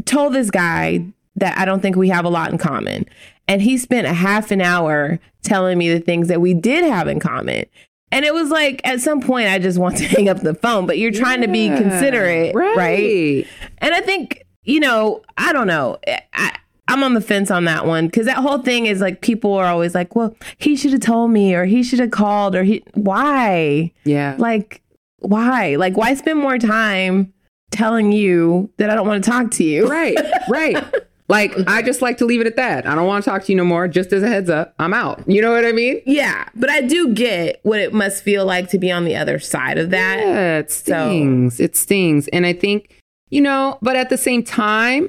told 0.05 0.33
this 0.33 0.51
guy 0.51 1.07
that 1.37 1.59
I 1.59 1.65
don't 1.65 1.81
think 1.81 1.97
we 1.97 2.09
have 2.09 2.25
a 2.25 2.31
lot 2.31 2.51
in 2.51 2.59
common. 2.59 3.07
And 3.49 3.61
he 3.61 3.77
spent 3.77 4.07
a 4.07 4.13
half 4.13 4.51
an 4.51 4.61
hour 4.61 5.19
telling 5.43 5.77
me 5.77 5.93
the 5.93 6.01
things 6.01 6.29
that 6.29 6.41
we 6.41 6.55
did 6.55 6.85
have 6.85 7.09
in 7.09 7.21
common. 7.21 7.65
And 8.11 8.25
it 8.25 8.33
was 8.33 8.51
like 8.51 8.81
at 8.85 9.01
some 9.01 9.21
point 9.21 9.49
I 9.49 9.59
just 9.59 9.79
want 9.79 9.97
to 9.99 10.05
hang 10.09 10.29
up 10.29 10.41
the 10.41 10.55
phone, 10.55 10.87
but 10.87 10.99
you're 10.99 11.11
trying 11.11 11.41
to 11.41 11.49
be 11.49 11.69
considerate, 11.69 12.55
right? 12.55 12.77
right. 12.77 13.47
And 13.79 13.93
I 13.93 14.01
think, 14.01 14.47
you 14.63 14.81
know, 14.81 15.23
I 15.37 15.53
don't 15.53 15.67
know. 15.67 15.99
I, 16.33 16.57
I'm 16.87 17.03
on 17.03 17.15
the 17.15 17.21
fence 17.21 17.51
on 17.51 17.65
that 17.65 17.87
one 17.87 18.07
because 18.07 18.27
that 18.27 18.37
whole 18.37 18.59
thing 18.59 18.87
is 18.87 19.01
like 19.01 19.21
people 19.21 19.55
are 19.55 19.67
always 19.67 19.95
like, 19.95 20.15
well, 20.15 20.37
he 20.59 20.77
should 20.77 20.93
have 20.93 21.01
told 21.01 21.31
me 21.33 21.55
or 21.55 21.65
he 21.65 21.83
should 21.83 21.99
have 21.99 22.13
called 22.13 22.55
or 22.55 22.63
he, 22.63 22.85
why? 22.95 23.93
Yeah. 24.05 24.37
Like, 24.39 24.81
why? 25.19 25.77
Like, 25.77 25.97
why 25.97 26.15
spend 26.15 26.39
more 26.39 26.59
time 26.59 27.34
telling 27.75 28.13
you 28.13 28.71
that 28.77 28.91
I 28.91 28.95
don't 28.95 29.07
want 29.07 29.25
to 29.25 29.31
talk 29.31 29.51
to 29.53 29.65
you? 29.65 29.89
Right, 29.89 30.17
right. 30.49 30.83
like 31.29 31.53
I 31.67 31.83
just 31.83 32.03
like 32.03 32.19
to 32.19 32.25
leave 32.25 32.41
it 32.41 32.47
at 32.47 32.57
that. 32.57 32.87
I 32.87 32.95
don't 32.95 33.07
want 33.07 33.25
to 33.25 33.31
talk 33.31 33.45
to 33.45 33.53
you 33.53 33.57
no 33.57 33.65
more. 33.65 33.89
Just 33.89 34.13
as 34.13 34.23
a 34.23 34.29
heads 34.29 34.51
up, 34.51 34.75
I'm 34.79 34.95
out. 34.95 35.23
You 35.27 35.43
know 35.43 35.53
what 35.53 35.65
I 35.65 35.73
mean? 35.73 36.01
Yeah, 36.07 36.49
but 36.55 36.71
I 36.71 36.83
do 36.83 37.15
get 37.15 37.61
what 37.63 37.81
it 37.81 37.93
must 37.93 38.23
feel 38.23 38.45
like 38.45 38.69
to 38.71 38.79
be 38.79 38.91
on 38.91 39.05
the 39.05 39.17
other 39.17 39.39
side 39.39 39.79
of 39.79 39.91
that. 39.91 40.19
Yeah, 40.19 40.59
it 40.59 40.71
stings. 40.71 41.61
it 41.61 41.77
stings. 41.77 42.29
And 42.29 42.47
I 42.47 42.53
think, 42.53 43.03
you 43.31 43.41
know, 43.41 43.79
but 43.83 43.97
at 43.97 44.11
the 44.11 44.19
same 44.19 44.43
time, 44.43 45.09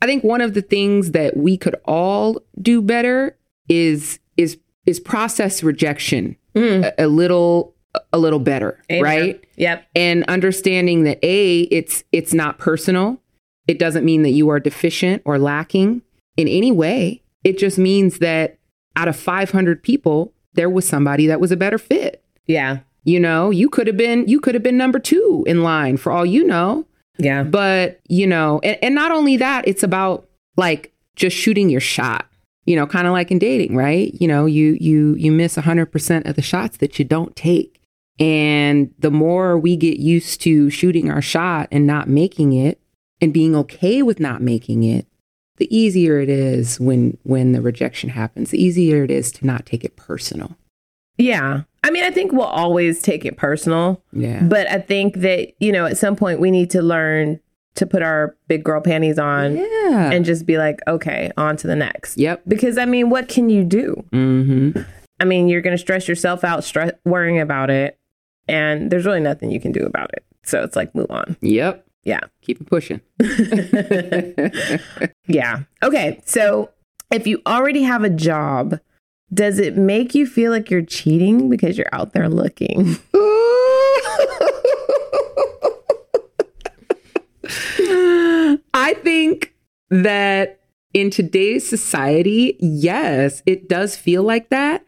I 0.00 0.06
think 0.06 0.22
one 0.22 0.40
of 0.40 0.54
the 0.54 0.62
things 0.62 1.12
that 1.12 1.36
we 1.36 1.56
could 1.56 1.76
all 1.84 2.40
do 2.60 2.82
better 2.82 3.36
is 3.68 4.18
is 4.36 4.58
is 4.86 5.00
process 5.00 5.62
rejection 5.62 6.36
mm. 6.54 6.84
a, 6.84 7.04
a 7.04 7.06
little 7.06 7.73
a 8.12 8.18
little 8.18 8.38
better, 8.40 8.82
Amen. 8.90 9.02
right? 9.02 9.44
Yep. 9.56 9.86
and 9.94 10.24
understanding 10.24 11.04
that 11.04 11.18
a 11.24 11.60
it's 11.62 12.04
it's 12.12 12.34
not 12.34 12.58
personal 12.58 13.20
it 13.68 13.78
doesn't 13.78 14.04
mean 14.04 14.22
that 14.24 14.30
you 14.32 14.48
are 14.50 14.60
deficient 14.60 15.22
or 15.24 15.38
lacking 15.38 16.02
in 16.36 16.48
any 16.48 16.72
way 16.72 17.22
it 17.44 17.56
just 17.58 17.78
means 17.78 18.18
that 18.18 18.58
out 18.96 19.06
of 19.08 19.16
500 19.16 19.82
people 19.82 20.32
there 20.54 20.68
was 20.68 20.86
somebody 20.88 21.26
that 21.28 21.40
was 21.40 21.52
a 21.52 21.56
better 21.56 21.78
fit 21.78 22.22
Yeah. 22.46 22.78
you 23.04 23.20
know 23.20 23.50
you 23.50 23.68
could 23.68 23.86
have 23.86 23.96
been 23.96 24.26
you 24.26 24.40
could 24.40 24.54
have 24.54 24.62
been 24.64 24.76
number 24.76 24.98
2 24.98 25.44
in 25.46 25.62
line 25.62 25.96
for 25.96 26.10
all 26.12 26.26
you 26.26 26.44
know 26.44 26.84
Yeah. 27.18 27.44
but 27.44 28.00
you 28.08 28.26
know 28.26 28.60
and, 28.64 28.76
and 28.82 28.94
not 28.94 29.12
only 29.12 29.36
that 29.36 29.66
it's 29.68 29.82
about 29.84 30.28
like 30.56 30.92
just 31.16 31.36
shooting 31.36 31.70
your 31.70 31.80
shot 31.80 32.26
you 32.66 32.74
know 32.76 32.86
kind 32.86 33.06
of 33.06 33.12
like 33.12 33.30
in 33.30 33.38
dating 33.38 33.76
right 33.76 34.12
you 34.20 34.26
know 34.28 34.46
you 34.46 34.76
you 34.80 35.14
you 35.14 35.30
miss 35.30 35.56
100% 35.56 36.28
of 36.28 36.34
the 36.36 36.42
shots 36.42 36.78
that 36.78 36.98
you 36.98 37.04
don't 37.04 37.36
take 37.36 37.80
and 38.20 38.92
the 38.98 39.10
more 39.10 39.58
we 39.58 39.76
get 39.76 39.98
used 39.98 40.40
to 40.42 40.70
shooting 40.70 41.10
our 41.10 41.22
shot 41.22 41.68
and 41.72 41.86
not 41.86 42.08
making 42.08 42.52
it 42.52 42.80
and 43.20 43.32
being 43.32 43.56
okay 43.56 44.02
with 44.02 44.20
not 44.20 44.40
making 44.40 44.84
it 44.84 45.06
the 45.56 45.74
easier 45.76 46.20
it 46.20 46.28
is 46.28 46.78
when 46.80 47.16
when 47.22 47.52
the 47.52 47.60
rejection 47.60 48.10
happens 48.10 48.50
the 48.50 48.62
easier 48.62 49.04
it 49.04 49.10
is 49.10 49.32
to 49.32 49.46
not 49.46 49.66
take 49.66 49.84
it 49.84 49.96
personal 49.96 50.56
Yeah. 51.16 51.62
I 51.84 51.90
mean, 51.90 52.02
I 52.04 52.10
think 52.10 52.32
we'll 52.32 52.42
always 52.42 53.02
take 53.02 53.24
it 53.24 53.36
personal, 53.36 54.02
yeah 54.12 54.42
but 54.42 54.68
I 54.70 54.78
think 54.78 55.16
that, 55.16 55.52
you 55.60 55.70
know, 55.70 55.86
at 55.86 55.98
some 55.98 56.16
point 56.16 56.40
we 56.40 56.50
need 56.50 56.70
to 56.70 56.82
learn 56.82 57.40
to 57.74 57.86
put 57.86 58.02
our 58.02 58.36
big 58.48 58.62
girl 58.64 58.80
panties 58.80 59.18
on 59.18 59.56
yeah 59.56 60.10
and 60.12 60.24
just 60.24 60.46
be 60.46 60.56
like, 60.58 60.78
okay, 60.86 61.30
on 61.36 61.56
to 61.58 61.66
the 61.66 61.76
next. 61.76 62.16
yep 62.16 62.42
Because, 62.46 62.78
I 62.78 62.84
mean, 62.84 63.10
what 63.10 63.28
can 63.28 63.50
you 63.50 63.64
do? 63.64 64.04
mm-hmm 64.12 64.80
I 65.20 65.24
mean, 65.26 65.46
you're 65.46 65.60
going 65.62 65.76
to 65.76 65.80
stress 65.80 66.08
yourself 66.08 66.42
out, 66.42 66.64
stress, 66.64 66.90
worrying 67.04 67.38
about 67.38 67.70
it, 67.70 67.96
and 68.48 68.90
there's 68.90 69.06
really 69.06 69.20
nothing 69.20 69.50
you 69.50 69.60
can 69.60 69.72
do 69.72 69.84
about 69.84 70.10
it. 70.14 70.24
So 70.44 70.62
it's 70.62 70.76
like, 70.76 70.94
move 70.94 71.10
on. 71.10 71.36
yep 71.40 71.86
Yeah. 72.04 72.20
keep 72.42 72.60
it 72.60 72.66
pushing 72.66 73.00
Yeah. 75.26 75.60
Okay. 75.82 76.20
So 76.26 76.70
if 77.10 77.26
you 77.26 77.40
already 77.46 77.82
have 77.82 78.04
a 78.04 78.10
job, 78.10 78.78
does 79.32 79.58
it 79.58 79.76
make 79.76 80.14
you 80.14 80.26
feel 80.26 80.52
like 80.52 80.70
you're 80.70 80.82
cheating 80.82 81.48
because 81.48 81.78
you're 81.78 81.92
out 81.92 82.12
there 82.12 82.28
looking? 82.28 82.96
I 88.76 88.94
think 89.02 89.54
that 89.90 90.60
in 90.92 91.10
today's 91.10 91.66
society, 91.68 92.56
yes, 92.60 93.42
it 93.46 93.68
does 93.68 93.96
feel 93.96 94.22
like 94.22 94.50
that. 94.50 94.84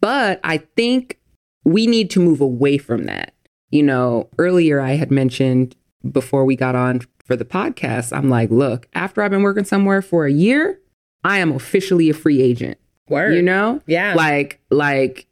But 0.00 0.40
I 0.44 0.58
think 0.58 1.18
we 1.66 1.86
need 1.88 2.10
to 2.10 2.20
move 2.20 2.40
away 2.40 2.78
from 2.78 3.04
that. 3.04 3.34
You 3.70 3.82
know, 3.82 4.28
earlier 4.38 4.80
I 4.80 4.92
had 4.92 5.10
mentioned 5.10 5.74
before 6.12 6.44
we 6.44 6.54
got 6.54 6.76
on 6.76 7.00
for 7.24 7.34
the 7.34 7.44
podcast, 7.44 8.16
I'm 8.16 8.30
like, 8.30 8.50
look, 8.50 8.88
after 8.94 9.20
I've 9.20 9.32
been 9.32 9.42
working 9.42 9.64
somewhere 9.64 10.00
for 10.00 10.26
a 10.26 10.32
year, 10.32 10.80
I 11.24 11.38
am 11.38 11.50
officially 11.50 12.08
a 12.08 12.14
free 12.14 12.40
agent. 12.40 12.78
Word. 13.08 13.34
You 13.34 13.42
know? 13.42 13.82
Yeah. 13.86 14.14
Like, 14.14 14.60
like 14.70 15.26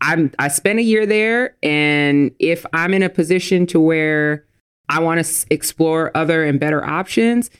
I'm 0.00 0.32
I 0.38 0.48
spent 0.48 0.80
a 0.80 0.82
year 0.82 1.06
there 1.06 1.56
and 1.62 2.32
if 2.40 2.66
I'm 2.72 2.92
in 2.92 3.04
a 3.04 3.08
position 3.08 3.64
to 3.68 3.80
where 3.80 4.44
I 4.88 5.00
want 5.00 5.18
to 5.18 5.20
s- 5.20 5.46
explore 5.48 6.10
other 6.16 6.44
and 6.44 6.58
better 6.58 6.84
options, 6.84 7.50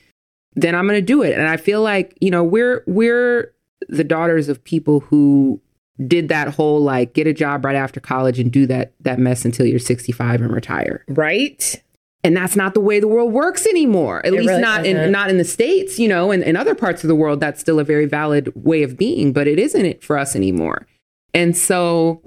then 0.55 0.75
I'm 0.75 0.87
going 0.87 0.99
to 0.99 1.05
do 1.05 1.21
it. 1.21 1.37
And 1.37 1.47
I 1.47 1.55
feel 1.55 1.81
like, 1.81 2.17
you 2.19 2.31
know, 2.31 2.43
we're 2.43 2.83
we're 2.85 3.53
the 3.87 4.03
daughters 4.03 4.49
of 4.49 4.61
people 4.63 4.99
who 4.99 5.61
did 6.07 6.29
that 6.29 6.47
whole 6.49 6.81
like 6.81 7.13
get 7.13 7.27
a 7.27 7.33
job 7.33 7.65
right 7.65 7.75
after 7.75 7.99
college 7.99 8.39
and 8.39 8.51
do 8.51 8.65
that 8.67 8.93
that 9.01 9.19
mess 9.19 9.43
until 9.45 9.65
you're 9.65 9.79
65 9.79 10.41
and 10.41 10.51
retire. 10.53 11.03
right? 11.09 11.81
And 12.23 12.35
that's 12.35 12.55
not 12.57 12.73
the 12.73 12.81
way 12.81 12.99
the 12.99 13.07
world 13.07 13.31
works 13.31 13.65
anymore. 13.65 14.19
At 14.25 14.33
It 14.33 14.37
least 14.37 14.47
really 14.49 14.61
not 14.61 14.85
in 14.85 14.95
doesn't. 14.97 15.11
not 15.11 15.29
in 15.29 15.37
the 15.37 15.45
states, 15.45 15.97
you 15.99 16.07
know, 16.09 16.31
and 16.31 16.43
in 16.43 16.55
other 16.57 16.75
parts 16.75 17.03
of 17.03 17.07
the 17.07 17.15
world 17.15 17.39
that's 17.39 17.61
still 17.61 17.79
a 17.79 17.83
very 17.85 18.05
valid 18.05 18.51
way 18.55 18.83
of 18.83 18.97
being, 18.97 19.31
but 19.31 19.47
it 19.47 19.57
isn't 19.57 19.85
it 19.85 20.03
for 20.03 20.17
us 20.17 20.35
anymore. 20.35 20.85
And 21.33 21.55
so, 21.55 22.21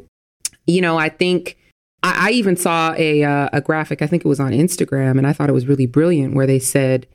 you 0.67 0.81
know, 0.81 0.97
I 0.99 1.09
think 1.11 1.59
I, 2.03 2.29
I 2.29 2.31
even 2.33 2.57
saw 2.57 2.95
a 2.97 3.23
uh, 3.25 3.49
a 3.53 3.61
graphic. 3.61 4.01
I 4.01 4.07
think 4.07 4.25
it 4.25 4.29
was 4.29 4.41
on 4.41 4.53
Instagram, 4.53 5.19
and 5.19 5.27
I 5.27 5.33
thought 5.33 5.51
it 5.51 5.55
was 5.55 5.67
really 5.67 5.87
brilliant, 5.87 6.35
where 6.35 6.47
they 6.47 6.59
said, 6.59 7.07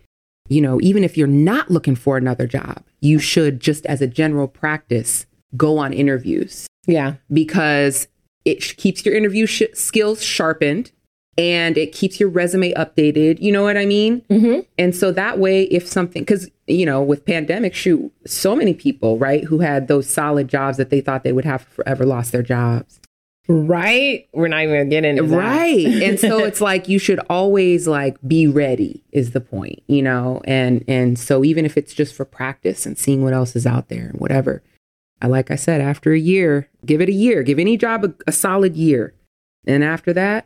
you 0.48 0.62
know, 0.62 0.80
even 0.82 1.04
if 1.04 1.18
you're 1.18 1.28
not 1.28 1.72
looking 1.72 1.96
for 1.96 2.16
another 2.18 2.46
job, 2.46 2.84
you 3.02 3.18
should 3.20 3.60
just 3.60 3.86
as 3.88 4.02
a 4.02 4.08
general 4.08 4.48
practice 4.48 5.26
go 5.56 5.78
on 5.78 5.94
interviews 5.94 6.68
Yeah. 6.88 7.16
because 7.32 8.08
it 8.46 8.62
sh- 8.62 8.74
keeps 8.74 9.06
your 9.06 9.16
interview 9.16 9.46
sh- 9.46 9.64
skills 9.74 10.22
sharpened 10.24 10.92
and 11.38 11.78
it 11.78 11.92
keeps 11.92 12.20
your 12.20 12.30
resume 12.30 12.74
updated. 12.74 13.40
You 13.40 13.52
know 13.52 13.62
what 13.64 13.78
I 13.78 13.86
mean? 13.86 14.22
Mm-hmm. 14.30 14.62
And 14.80 14.96
so 14.96 15.12
that 15.12 15.38
way, 15.38 15.64
if 15.64 15.88
something, 15.88 16.24
because, 16.24 16.50
you 16.66 16.86
know, 16.86 17.02
with 17.04 17.26
pandemic, 17.26 17.76
shoot, 17.76 18.12
so 18.26 18.56
many 18.56 18.74
people, 18.74 19.18
right, 19.20 19.44
who 19.44 19.60
had 19.60 19.88
those 19.88 20.10
solid 20.10 20.48
jobs 20.48 20.78
that 20.78 20.90
they 20.90 21.00
thought 21.00 21.24
they 21.24 21.34
would 21.34 21.46
have 21.46 21.62
forever 21.62 22.06
lost 22.06 22.32
their 22.32 22.42
jobs. 22.42 23.00
Right? 23.50 24.28
We're 24.34 24.50
not 24.50 24.64
even 24.64 24.76
going 24.76 24.90
to 24.90 24.96
get 24.96 25.06
into 25.06 25.24
that. 25.24 25.38
Right. 25.38 25.86
and 25.86 26.20
so 26.20 26.40
it's 26.44 26.60
like 26.60 26.90
you 26.90 27.00
should 27.00 27.20
always 27.30 27.88
like 27.88 28.18
be 28.28 28.46
ready 28.48 29.04
is 29.12 29.32
the 29.32 29.40
point, 29.42 29.82
you 29.88 30.02
know? 30.02 30.42
And 30.46 30.84
and 30.88 31.18
so 31.18 31.44
even 31.46 31.66
if 31.66 31.78
it's 31.78 31.94
just 31.94 32.14
for 32.14 32.26
practice 32.26 32.86
and 32.86 32.98
seeing 32.98 33.24
what 33.24 33.34
else 33.34 33.56
is 33.56 33.66
out 33.66 33.88
there 33.90 34.08
and 34.10 34.20
whatever. 34.20 34.64
I 35.22 35.28
like 35.28 35.50
I 35.52 35.56
said, 35.56 35.82
after 35.82 36.12
a 36.14 36.20
year, 36.20 36.70
give 36.86 37.02
it 37.02 37.10
a 37.10 37.14
year. 37.14 37.44
Give 37.44 37.60
any 37.60 37.78
job 37.78 38.04
a, 38.06 38.14
a 38.28 38.32
solid 38.32 38.76
year. 38.76 39.14
And 39.66 39.84
after 39.84 40.14
that, 40.14 40.46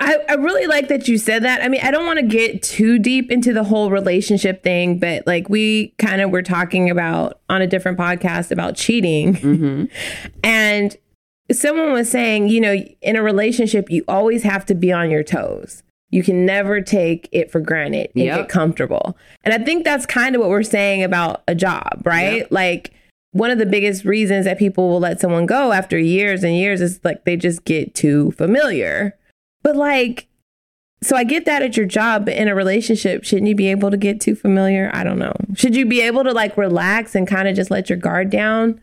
I, 0.00 0.16
I 0.28 0.34
really 0.34 0.68
like 0.68 0.86
that 0.88 1.08
you 1.08 1.18
said 1.18 1.42
that. 1.42 1.60
I 1.62 1.68
mean, 1.68 1.80
I 1.82 1.90
don't 1.90 2.06
want 2.06 2.20
to 2.20 2.24
get 2.26 2.62
too 2.62 3.00
deep 3.00 3.32
into 3.32 3.52
the 3.52 3.64
whole 3.64 3.90
relationship 3.90 4.62
thing, 4.62 5.00
but 5.00 5.26
like 5.26 5.48
we 5.48 5.88
kind 5.98 6.20
of 6.22 6.30
were 6.30 6.42
talking 6.42 6.88
about 6.88 7.40
on 7.48 7.60
a 7.62 7.66
different 7.66 7.98
podcast 7.98 8.52
about 8.52 8.76
cheating. 8.76 9.34
mhm, 9.34 9.90
And 10.44 10.96
someone 11.50 11.92
was 11.92 12.08
saying, 12.08 12.48
you 12.48 12.60
know, 12.60 12.74
in 13.02 13.16
a 13.16 13.22
relationship, 13.22 13.90
you 13.90 14.04
always 14.06 14.44
have 14.44 14.64
to 14.66 14.74
be 14.76 14.92
on 14.92 15.10
your 15.10 15.24
toes. 15.24 15.82
You 16.10 16.22
can 16.22 16.46
never 16.46 16.80
take 16.80 17.28
it 17.32 17.50
for 17.50 17.58
granted 17.60 18.10
and 18.14 18.24
Yep. 18.24 18.38
get 18.38 18.48
comfortable. 18.48 19.18
And 19.42 19.52
I 19.52 19.58
think 19.64 19.84
that's 19.84 20.06
kind 20.06 20.36
of 20.36 20.40
what 20.40 20.48
we're 20.50 20.62
saying 20.62 21.02
about 21.02 21.42
a 21.48 21.54
job, 21.56 22.02
right? 22.04 22.38
Yep. 22.42 22.48
Like 22.52 22.92
one 23.32 23.50
of 23.50 23.58
the 23.58 23.66
biggest 23.66 24.04
reasons 24.04 24.44
that 24.46 24.58
people 24.58 24.88
will 24.88 25.00
let 25.00 25.20
someone 25.20 25.46
go 25.46 25.72
after 25.72 25.98
years 25.98 26.42
and 26.42 26.56
years 26.56 26.80
is 26.80 27.00
like 27.04 27.24
they 27.24 27.36
just 27.36 27.64
get 27.64 27.94
too 27.94 28.32
familiar. 28.32 29.16
But 29.62 29.76
like, 29.76 30.28
so 31.02 31.14
I 31.14 31.24
get 31.24 31.44
that 31.44 31.62
at 31.62 31.76
your 31.76 31.86
job, 31.86 32.24
but 32.24 32.34
in 32.34 32.48
a 32.48 32.54
relationship, 32.54 33.24
shouldn't 33.24 33.48
you 33.48 33.54
be 33.54 33.68
able 33.68 33.90
to 33.90 33.96
get 33.96 34.20
too 34.20 34.34
familiar? 34.34 34.90
I 34.92 35.04
don't 35.04 35.18
know. 35.18 35.34
Should 35.54 35.76
you 35.76 35.86
be 35.86 36.00
able 36.00 36.24
to 36.24 36.32
like 36.32 36.56
relax 36.56 37.14
and 37.14 37.28
kind 37.28 37.46
of 37.46 37.54
just 37.54 37.70
let 37.70 37.88
your 37.88 37.98
guard 37.98 38.30
down? 38.30 38.80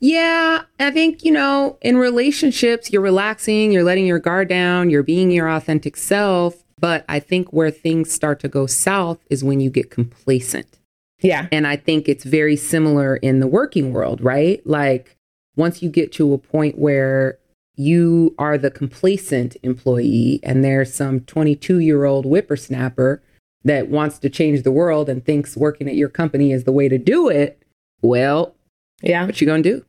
Yeah, 0.00 0.62
I 0.80 0.90
think, 0.90 1.24
you 1.24 1.30
know, 1.30 1.78
in 1.80 1.96
relationships, 1.96 2.92
you're 2.92 3.00
relaxing, 3.00 3.70
you're 3.70 3.84
letting 3.84 4.06
your 4.06 4.18
guard 4.18 4.48
down, 4.48 4.90
you're 4.90 5.04
being 5.04 5.30
your 5.30 5.48
authentic 5.48 5.96
self. 5.96 6.64
But 6.80 7.04
I 7.08 7.20
think 7.20 7.52
where 7.52 7.70
things 7.70 8.12
start 8.12 8.40
to 8.40 8.48
go 8.48 8.66
south 8.66 9.18
is 9.30 9.44
when 9.44 9.60
you 9.60 9.70
get 9.70 9.90
complacent. 9.90 10.78
Yeah. 11.24 11.48
And 11.50 11.66
I 11.66 11.76
think 11.76 12.08
it's 12.08 12.22
very 12.24 12.54
similar 12.54 13.16
in 13.16 13.40
the 13.40 13.46
working 13.46 13.92
world, 13.92 14.20
right? 14.20 14.64
Like 14.66 15.16
once 15.56 15.82
you 15.82 15.88
get 15.88 16.12
to 16.12 16.34
a 16.34 16.38
point 16.38 16.78
where 16.78 17.38
you 17.76 18.34
are 18.38 18.58
the 18.58 18.70
complacent 18.70 19.56
employee 19.62 20.38
and 20.42 20.62
there's 20.62 20.94
some 20.94 21.20
22 21.20 21.78
year 21.78 22.04
old 22.04 22.26
whippersnapper 22.26 23.22
that 23.64 23.88
wants 23.88 24.18
to 24.18 24.28
change 24.28 24.62
the 24.62 24.70
world 24.70 25.08
and 25.08 25.24
thinks 25.24 25.56
working 25.56 25.88
at 25.88 25.96
your 25.96 26.10
company 26.10 26.52
is 26.52 26.64
the 26.64 26.72
way 26.72 26.88
to 26.88 26.98
do 26.98 27.28
it, 27.30 27.58
well, 28.02 28.54
Yeah. 29.02 29.24
what 29.24 29.40
you 29.40 29.46
gonna 29.46 29.62
do? 29.62 29.84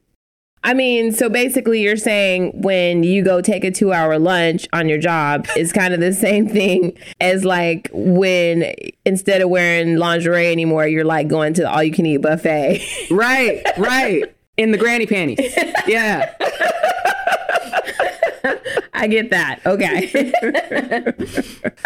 I 0.66 0.74
mean, 0.74 1.12
so 1.12 1.30
basically, 1.30 1.84
you're 1.84 1.96
saying 1.96 2.60
when 2.60 3.04
you 3.04 3.24
go 3.24 3.40
take 3.40 3.64
a 3.64 3.70
two 3.70 3.94
hour 3.94 4.18
lunch 4.18 4.68
on 4.74 4.90
your 4.90 4.98
job 4.98 5.46
is 5.56 5.72
kind 5.72 5.94
of 5.94 6.00
the 6.00 6.12
same 6.12 6.50
thing 6.50 6.98
as 7.22 7.46
like 7.46 7.88
when 7.94 8.74
instead 9.06 9.42
of 9.42 9.52
wearing 9.52 9.98
lingerie 9.98 10.52
anymore, 10.52 10.88
you're 10.88 11.06
like 11.06 11.28
going 11.28 11.54
to 11.54 11.62
the 11.62 11.72
all 11.72 11.84
you 11.84 11.92
can 11.92 12.08
eat 12.08 12.18
buffet. 12.18 12.82
Right, 13.12 13.62
right. 13.78 14.24
In 14.58 14.72
the 14.72 14.78
granny 14.80 15.06
panties. 15.06 15.56
Yeah. 15.86 16.34
I 18.96 19.06
get 19.08 19.30
that. 19.30 19.60
Okay. 19.68 20.34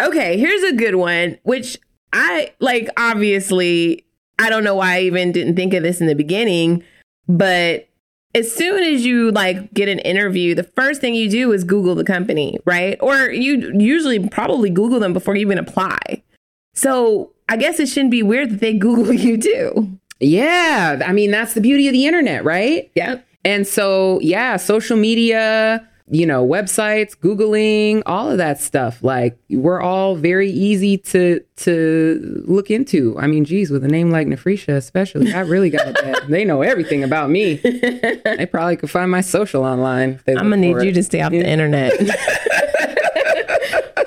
okay, 0.00 0.38
here's 0.38 0.62
a 0.62 0.72
good 0.72 0.94
one, 0.94 1.36
which 1.42 1.76
I 2.14 2.54
like, 2.60 2.88
obviously, 2.96 4.06
I 4.38 4.48
don't 4.48 4.64
know 4.64 4.76
why 4.76 4.96
I 4.96 5.00
even 5.02 5.32
didn't 5.32 5.56
think 5.56 5.74
of 5.74 5.82
this 5.82 6.00
in 6.00 6.06
the 6.06 6.14
beginning, 6.14 6.82
but 7.28 7.89
as 8.34 8.52
soon 8.54 8.82
as 8.82 9.04
you 9.04 9.32
like 9.32 9.72
get 9.74 9.88
an 9.88 9.98
interview, 10.00 10.54
the 10.54 10.62
first 10.62 11.00
thing 11.00 11.14
you 11.14 11.28
do 11.28 11.52
is 11.52 11.64
Google 11.64 11.94
the 11.94 12.04
company, 12.04 12.58
right? 12.64 12.96
Or 13.00 13.30
you 13.30 13.72
usually 13.74 14.28
probably 14.28 14.70
Google 14.70 15.00
them 15.00 15.12
before 15.12 15.34
you 15.34 15.42
even 15.42 15.58
apply. 15.58 16.22
So 16.74 17.32
I 17.48 17.56
guess 17.56 17.80
it 17.80 17.88
shouldn't 17.88 18.12
be 18.12 18.22
weird 18.22 18.50
that 18.50 18.60
they 18.60 18.74
Google 18.78 19.12
you 19.12 19.36
too. 19.36 19.98
Yeah. 20.20 21.02
I 21.04 21.12
mean, 21.12 21.30
that's 21.30 21.54
the 21.54 21.60
beauty 21.60 21.88
of 21.88 21.92
the 21.92 22.06
internet, 22.06 22.44
right? 22.44 22.90
Yeah. 22.94 23.20
And 23.44 23.66
so, 23.66 24.20
yeah, 24.20 24.56
social 24.56 24.96
media, 24.96 25.88
you 26.10 26.26
know, 26.26 26.46
websites, 26.46 27.16
Googling, 27.16 28.02
all 28.04 28.30
of 28.30 28.38
that 28.38 28.60
stuff. 28.60 29.02
Like 29.02 29.38
we're 29.48 29.80
all 29.80 30.16
very 30.16 30.50
easy 30.50 30.98
to 30.98 31.40
to 31.58 32.44
look 32.46 32.70
into. 32.70 33.16
I 33.18 33.28
mean, 33.28 33.44
geez, 33.44 33.70
with 33.70 33.84
a 33.84 33.88
name 33.88 34.10
like 34.10 34.26
Nefrisha, 34.26 34.74
especially, 34.76 35.32
I 35.32 35.40
really 35.40 35.70
got 35.70 35.86
it 35.86 35.94
bad. 35.94 36.28
they 36.28 36.44
know 36.44 36.62
everything 36.62 37.04
about 37.04 37.30
me. 37.30 37.54
they 37.62 38.48
probably 38.50 38.76
could 38.76 38.90
find 38.90 39.10
my 39.10 39.20
social 39.20 39.64
online. 39.64 40.20
I'm 40.26 40.34
gonna 40.34 40.56
need 40.56 40.74
for 40.74 40.84
you 40.84 40.92
to 40.92 41.02
stay 41.02 41.20
off 41.22 41.30
the 41.30 41.48
internet. 41.48 41.92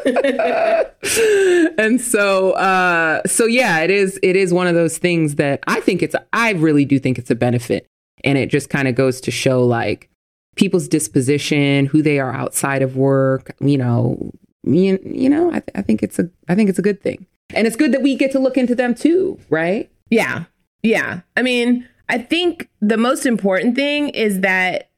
and 1.78 2.02
so 2.02 2.52
uh 2.52 3.22
so 3.26 3.46
yeah 3.46 3.80
it 3.80 3.90
is 3.90 4.20
it 4.22 4.36
is 4.36 4.54
one 4.54 4.68
of 4.68 4.76
those 4.76 4.98
things 4.98 5.36
that 5.36 5.62
i 5.68 5.80
think 5.80 6.02
it's 6.02 6.16
i 6.34 6.52
really 6.52 6.84
do 6.86 7.00
think 7.00 7.18
it's 7.18 7.30
a 7.30 7.36
benefit 7.36 7.86
and 8.24 8.38
it 8.38 8.50
just 8.50 8.70
kind 8.70 8.88
of 8.88 8.96
goes 8.96 9.22
to 9.22 9.32
show 9.32 9.64
like 9.64 10.10
people's 10.56 10.88
disposition 10.88 11.86
who 11.88 12.02
they 12.02 12.20
are 12.20 12.34
outside 12.34 12.82
of 12.82 12.96
work 12.96 13.56
you 13.60 13.78
know 13.78 14.32
you, 14.64 15.00
you 15.04 15.30
know 15.30 15.50
I, 15.50 15.60
th- 15.60 15.72
I 15.76 15.82
think 15.82 16.02
it's 16.04 16.20
a 16.20 16.30
i 16.48 16.56
think 16.56 16.70
it's 16.70 16.80
a 16.80 16.84
good 16.84 17.02
thing 17.02 17.26
and 17.54 17.68
it's 17.68 17.76
good 17.76 17.92
that 17.92 18.02
we 18.02 18.16
get 18.16 18.32
to 18.32 18.40
look 18.40 18.58
into 18.58 18.76
them 18.76 18.96
too 18.96 19.40
right 19.50 19.90
Yeah. 20.10 20.46
Yeah. 20.84 21.22
I 21.38 21.42
mean, 21.44 21.88
I 22.10 22.18
think 22.18 22.70
the 22.82 22.98
most 22.98 23.26
important 23.26 23.76
thing 23.76 24.10
is 24.10 24.42
that 24.42 24.90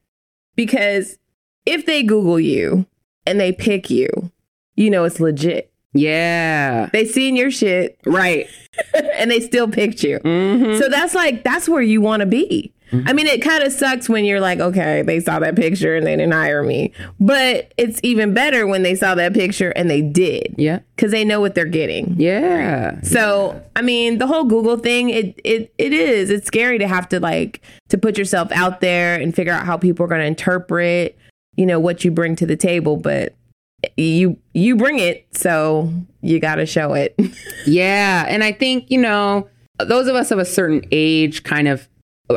because 0.56 1.18
if 1.64 1.86
they 1.86 2.02
Google 2.02 2.40
you 2.40 2.86
and 3.26 3.38
they 3.40 3.52
pick 3.52 3.88
you, 3.90 4.08
you 4.74 4.90
know 4.90 5.04
it's 5.04 5.20
legit. 5.20 5.72
yeah 5.94 6.88
They 6.92 7.04
seen 7.04 7.36
your 7.36 7.50
shit 7.50 7.98
right 8.04 8.46
and 9.14 9.30
they 9.30 9.40
still 9.40 9.68
picked 9.68 10.02
you. 10.02 10.18
Mhm. 10.20 10.78
So 10.78 10.88
that's 10.88 11.14
like, 11.14 11.44
that's 11.44 11.68
where 11.68 11.82
you 11.82 12.00
want 12.00 12.20
to 12.20 12.26
be. 12.26 12.72
I 12.92 13.12
mean, 13.12 13.26
it 13.26 13.42
kind 13.42 13.62
of 13.64 13.72
sucks 13.72 14.08
when 14.08 14.24
you're 14.24 14.40
like, 14.40 14.60
okay, 14.60 15.02
they 15.02 15.20
saw 15.20 15.38
that 15.40 15.56
picture 15.56 15.96
and 15.96 16.06
they 16.06 16.16
didn't 16.16 16.32
hire 16.32 16.62
me. 16.62 16.92
But 17.18 17.72
it's 17.76 18.00
even 18.02 18.34
better 18.34 18.66
when 18.66 18.82
they 18.82 18.94
saw 18.94 19.14
that 19.14 19.34
picture 19.34 19.70
and 19.70 19.90
they 19.90 20.02
did 20.02 20.54
yeah 20.56 20.80
because 20.94 21.10
they 21.10 21.24
know 21.24 21.40
what 21.40 21.54
they're 21.54 21.64
getting. 21.64 22.14
yeah 22.18 23.00
So 23.02 23.62
I 23.74 23.82
mean, 23.82 24.18
the 24.18 24.26
whole 24.26 24.44
Google 24.44 24.76
thing, 24.76 25.10
it 25.10 25.40
it 25.44 25.74
it 25.78 25.92
is. 25.92 26.30
It's 26.30 26.46
scary 26.46 26.78
to 26.78 26.88
have 26.88 27.08
to 27.10 27.20
like 27.20 27.60
to 27.88 27.98
put 27.98 28.16
yourself 28.18 28.50
out 28.52 28.80
there 28.80 29.20
and 29.20 29.34
figure 29.34 29.52
out 29.52 29.66
how 29.66 29.76
people 29.76 30.04
are 30.04 30.08
going 30.08 30.20
to 30.20 30.26
interpret, 30.26 31.18
you 31.56 31.66
know, 31.66 31.80
what 31.80 32.04
you 32.04 32.10
bring 32.10 32.36
to 32.36 32.46
the 32.46 32.56
table. 32.56 32.96
But 32.96 33.34
you 33.96 34.38
you 34.54 34.76
bring 34.76 34.98
it, 34.98 35.26
so 35.32 35.92
you 36.22 36.40
got 36.40 36.56
to 36.56 36.66
show 36.66 36.94
it. 36.94 37.14
Yeah, 37.66 38.24
and 38.28 38.44
I 38.44 38.52
think 38.52 38.92
you 38.92 38.98
know 38.98 39.48
those 39.78 40.06
of 40.06 40.14
us 40.14 40.30
of 40.30 40.38
a 40.38 40.44
certain 40.44 40.82
age 40.92 41.42
kind 41.42 41.66
of. 41.68 41.88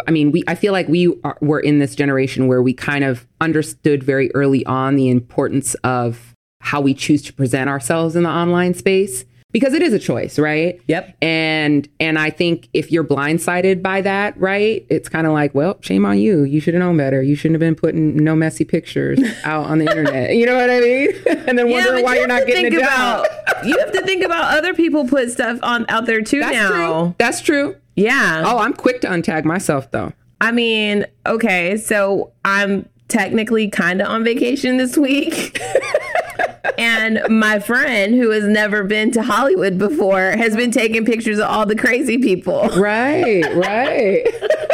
I 0.08 0.12
mean, 0.12 0.32
we. 0.32 0.44
I 0.48 0.56
feel 0.56 0.74
like 0.74 0.88
we 0.88 1.14
are, 1.24 1.38
were 1.42 1.60
in 1.60 1.80
this 1.80 1.96
generation 1.96 2.48
where 2.48 2.62
we 2.62 2.74
kind 2.74 3.04
of 3.04 3.28
understood 3.42 4.04
very 4.04 4.34
early 4.36 4.66
on 4.66 4.96
the 4.96 5.10
importance 5.10 5.74
of 5.84 6.36
how 6.62 6.82
we 6.82 6.94
choose 6.94 7.22
to 7.24 7.34
present 7.34 7.70
ourselves 7.70 8.16
in 8.16 8.24
the 8.24 8.30
online 8.30 8.74
space 8.74 9.26
because 9.52 9.74
it 9.74 9.82
is 9.82 9.94
a 9.94 10.00
choice, 10.00 10.38
right? 10.38 10.80
Yep. 10.88 11.18
And 11.22 11.88
and 12.00 12.20
I 12.20 12.30
think 12.30 12.70
if 12.74 12.92
you're 12.92 13.04
blindsided 13.04 13.82
by 13.82 14.02
that, 14.02 14.40
right, 14.40 14.86
it's 14.90 15.10
kind 15.10 15.26
of 15.26 15.34
like, 15.34 15.56
well, 15.56 15.78
shame 15.82 16.06
on 16.06 16.20
you. 16.20 16.44
You 16.44 16.60
should 16.60 16.76
have 16.76 16.82
known 16.82 16.98
better. 16.98 17.24
You 17.24 17.36
shouldn't 17.36 17.56
have 17.56 17.68
been 17.68 17.76
putting 17.76 18.16
no 18.18 18.36
messy 18.36 18.66
pictures 18.66 19.20
out 19.44 19.66
on 19.66 19.80
the 19.80 19.86
internet. 19.86 20.36
You 20.36 20.46
know 20.46 20.56
what 20.56 20.70
I 20.70 20.80
mean? 20.80 21.10
and 21.48 21.58
then 21.58 21.70
wondering 21.70 21.96
but 21.96 22.04
why 22.04 22.14
you 22.14 22.20
you're 22.20 22.28
not 22.28 22.46
getting 22.46 22.68
a 22.68 22.70
think 22.70 22.84
job. 22.84 23.26
You 23.66 23.78
have 23.80 23.92
to 23.92 24.02
think 24.02 24.24
about 24.24 24.58
other 24.58 24.74
people 24.74 25.08
put 25.08 25.32
stuff 25.32 25.60
on 25.64 25.86
out 25.90 26.06
there 26.06 26.22
too 26.22 26.40
That's 26.40 26.54
now. 26.54 26.70
true. 26.70 27.16
That's 27.18 27.42
true. 27.42 27.76
Yeah. 28.00 28.44
Oh, 28.46 28.60
I'm 28.60 28.74
quick 28.74 29.02
to 29.02 29.08
untag 29.08 29.44
myself 29.44 29.92
though. 29.92 30.14
I 30.42 30.52
mean, 30.52 31.06
okay, 31.26 31.76
so 31.76 32.32
I'm 32.46 32.88
technically 33.10 33.68
kind 33.70 34.02
of 34.02 34.08
on 34.08 34.24
vacation 34.24 34.78
this 34.78 34.98
week. 34.98 35.62
and 36.78 37.20
my 37.30 37.60
friend 37.60 38.16
who 38.16 38.30
has 38.30 38.46
never 38.46 38.84
been 38.86 39.12
to 39.12 39.22
Hollywood 39.22 39.78
before 39.78 40.32
has 40.32 40.56
been 40.56 40.72
taking 40.72 41.04
pictures 41.06 41.40
of 41.40 41.50
all 41.50 41.66
the 41.66 41.76
crazy 41.76 42.18
people. 42.18 42.70
Right, 42.70 43.44
right. 43.56 44.26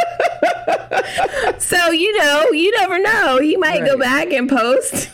So, 1.58 1.90
you 1.90 2.16
know, 2.18 2.50
you 2.50 2.70
never 2.72 2.98
know. 2.98 3.38
He 3.40 3.56
might 3.56 3.84
go 3.84 3.96
back 3.98 4.32
and 4.32 4.48
post 4.48 5.10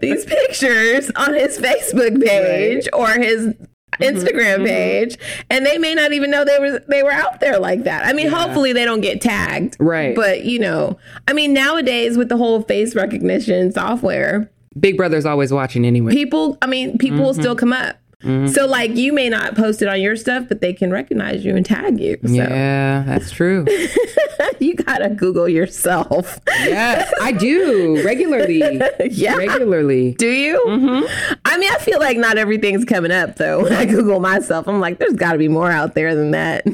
these 0.00 0.24
pictures 0.24 1.10
on 1.16 1.34
his 1.34 1.58
Facebook 1.58 2.22
page 2.22 2.88
or 2.92 3.10
his 3.12 3.54
Mm-hmm. 3.92 4.16
Instagram 4.16 4.56
mm-hmm. 4.56 4.64
page 4.64 5.16
and 5.48 5.64
they 5.64 5.78
may 5.78 5.94
not 5.94 6.12
even 6.12 6.30
know 6.30 6.44
they 6.44 6.58
were 6.58 6.80
they 6.88 7.02
were 7.02 7.12
out 7.12 7.40
there 7.40 7.58
like 7.58 7.84
that. 7.84 8.04
I 8.04 8.12
mean, 8.12 8.28
hopefully 8.28 8.72
they 8.72 8.84
don't 8.84 9.00
get 9.00 9.20
tagged. 9.20 9.76
Right. 9.78 10.14
But, 10.14 10.44
you 10.44 10.58
know, 10.58 10.98
I 11.28 11.32
mean, 11.32 11.54
nowadays 11.54 12.18
with 12.18 12.28
the 12.28 12.36
whole 12.36 12.62
face 12.62 12.94
recognition 12.94 13.72
software, 13.72 14.50
Big 14.78 14.96
Brother's 14.96 15.24
always 15.24 15.52
watching 15.52 15.86
anyway. 15.86 16.12
people, 16.12 16.58
I 16.60 16.66
mean, 16.66 16.98
people 16.98 17.20
will 17.20 17.32
mm-hmm. 17.32 17.40
still 17.40 17.56
come 17.56 17.72
up. 17.72 17.96
Mm-hmm. 18.22 18.48
So 18.48 18.66
like 18.66 18.96
you 18.96 19.12
may 19.12 19.28
not 19.28 19.54
post 19.56 19.82
it 19.82 19.88
on 19.88 20.00
your 20.00 20.16
stuff, 20.16 20.46
but 20.48 20.60
they 20.60 20.72
can 20.72 20.90
recognize 20.90 21.44
you 21.44 21.54
and 21.54 21.64
tag 21.66 22.00
you. 22.00 22.16
So 22.24 22.32
Yeah, 22.32 23.02
that's 23.06 23.30
true. 23.30 23.66
you 24.58 24.74
gotta 24.74 25.10
Google 25.10 25.48
yourself. 25.48 26.40
yes, 26.48 27.12
I 27.20 27.32
do 27.38 28.02
regularly. 28.04 28.80
yeah. 29.10 29.34
Regularly. 29.36 30.12
Do 30.14 30.28
you? 30.28 30.62
Mm-hmm. 30.66 31.36
I 31.44 31.58
mean, 31.58 31.70
I 31.70 31.78
feel 31.78 32.00
like 32.00 32.16
not 32.16 32.38
everything's 32.38 32.84
coming 32.86 33.12
up 33.12 33.36
though. 33.36 33.62
When 33.64 33.72
I 33.74 33.84
Google 33.84 34.18
myself, 34.20 34.66
I'm 34.66 34.80
like, 34.80 34.98
there's 34.98 35.12
got 35.12 35.32
to 35.32 35.38
be 35.38 35.48
more 35.48 35.70
out 35.70 35.94
there 35.94 36.14
than 36.14 36.30
that. 36.30 36.66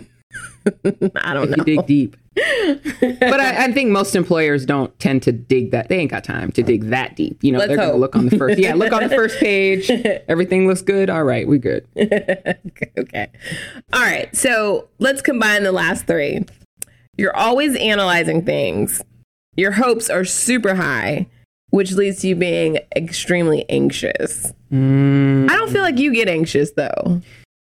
I 1.16 1.34
don't 1.34 1.50
You 1.50 1.56
know. 1.56 1.64
dig 1.64 1.86
deep. 1.86 2.16
but 2.34 3.40
I, 3.40 3.64
I 3.64 3.72
think 3.72 3.90
most 3.90 4.16
employers 4.16 4.64
don't 4.64 4.98
tend 4.98 5.22
to 5.24 5.32
dig 5.32 5.70
that. 5.72 5.88
They 5.88 5.98
ain't 5.98 6.10
got 6.10 6.24
time 6.24 6.50
to 6.52 6.62
dig 6.62 6.84
that 6.84 7.14
deep. 7.14 7.38
You 7.42 7.52
know, 7.52 7.58
Let's 7.58 7.68
they're 7.68 7.76
going 7.76 7.90
to 7.90 7.96
look 7.96 8.16
on 8.16 8.26
the 8.28 8.38
first. 8.38 8.58
Yeah, 8.58 8.74
look 8.74 8.92
on 8.92 9.02
the 9.02 9.14
first 9.14 9.38
page. 9.40 9.90
Everything 10.28 10.66
looks 10.66 10.80
good. 10.82 11.10
All 11.10 11.24
right, 11.24 11.46
we 11.46 11.58
good. 11.58 11.86
okay. 11.96 13.28
All 13.92 14.00
right. 14.00 14.34
So 14.34 14.88
let's 14.98 15.20
combine 15.20 15.62
the 15.62 15.72
last 15.72 16.06
three. 16.06 16.44
You're 17.18 17.36
always 17.36 17.76
analyzing 17.76 18.44
things. 18.44 19.02
Your 19.56 19.72
hopes 19.72 20.08
are 20.08 20.24
super 20.24 20.74
high, 20.76 21.26
which 21.68 21.92
leads 21.92 22.20
to 22.22 22.28
you 22.28 22.34
being 22.36 22.78
extremely 22.96 23.68
anxious. 23.68 24.50
Mm. 24.72 25.50
I 25.50 25.56
don't 25.56 25.70
feel 25.70 25.82
like 25.82 25.98
you 25.98 26.14
get 26.14 26.28
anxious 26.28 26.70
though. 26.72 27.20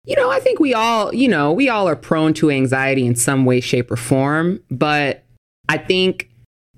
You 0.06 0.16
know, 0.18 0.30
I 0.30 0.40
think 0.40 0.60
we 0.60 0.74
all, 0.74 1.14
you 1.14 1.30
know, 1.30 1.52
we 1.52 1.70
all 1.70 1.88
are 1.88 1.96
prone 1.96 2.34
to 2.36 2.52
anxiety 2.52 3.06
in 3.06 3.16
some 3.16 3.46
way, 3.46 3.62
shape, 3.62 3.90
or 3.90 3.96
form. 3.96 4.60
But 4.70 5.24
I 5.70 5.78
think 5.78 6.30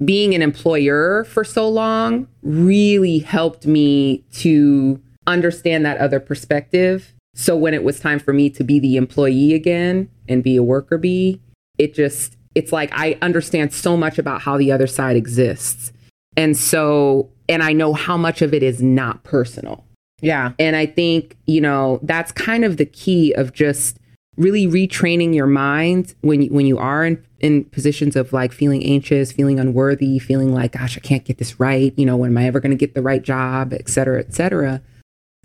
being 0.03 0.35
an 0.35 0.41
employer 0.41 1.23
for 1.23 1.43
so 1.43 1.67
long 1.67 2.27
really 2.43 3.19
helped 3.19 3.65
me 3.65 4.23
to 4.33 5.01
understand 5.25 5.85
that 5.85 5.97
other 5.97 6.19
perspective. 6.19 7.13
So 7.33 7.55
when 7.55 7.73
it 7.73 7.83
was 7.83 7.99
time 7.99 8.19
for 8.19 8.33
me 8.33 8.49
to 8.51 8.63
be 8.63 8.79
the 8.79 8.97
employee 8.97 9.53
again 9.53 10.09
and 10.27 10.43
be 10.43 10.55
a 10.55 10.63
worker 10.63 10.97
bee, 10.97 11.41
it 11.77 11.93
just, 11.93 12.37
it's 12.53 12.71
like 12.71 12.91
I 12.93 13.17
understand 13.21 13.73
so 13.73 13.97
much 13.97 14.19
about 14.19 14.41
how 14.41 14.57
the 14.57 14.71
other 14.71 14.87
side 14.87 15.15
exists. 15.15 15.91
And 16.37 16.55
so, 16.55 17.29
and 17.47 17.63
I 17.63 17.73
know 17.73 17.93
how 17.93 18.17
much 18.17 18.41
of 18.41 18.53
it 18.53 18.61
is 18.61 18.81
not 18.81 19.23
personal. 19.23 19.84
Yeah. 20.21 20.53
And 20.57 20.75
I 20.75 20.85
think, 20.85 21.37
you 21.45 21.61
know, 21.61 21.99
that's 22.01 22.31
kind 22.31 22.63
of 22.65 22.77
the 22.77 22.85
key 22.85 23.33
of 23.33 23.53
just 23.53 23.99
really 24.37 24.67
retraining 24.67 25.35
your 25.35 25.47
mind 25.47 26.15
when 26.21 26.41
you, 26.41 26.49
when 26.49 26.65
you 26.65 26.77
are 26.77 27.05
in, 27.05 27.23
in 27.39 27.65
positions 27.65 28.15
of 28.15 28.33
like 28.33 28.51
feeling 28.51 28.83
anxious, 28.83 29.31
feeling 29.31 29.59
unworthy, 29.59 30.19
feeling 30.19 30.53
like, 30.53 30.73
gosh, 30.73 30.97
I 30.97 31.01
can't 31.01 31.25
get 31.25 31.37
this 31.37 31.59
right. 31.59 31.93
You 31.97 32.05
know, 32.05 32.17
when 32.17 32.31
am 32.31 32.37
I 32.37 32.45
ever 32.45 32.59
going 32.59 32.71
to 32.71 32.77
get 32.77 32.95
the 32.95 33.01
right 33.01 33.21
job, 33.21 33.73
et 33.73 33.87
cetera, 33.87 34.19
et 34.19 34.33
cetera. 34.33 34.81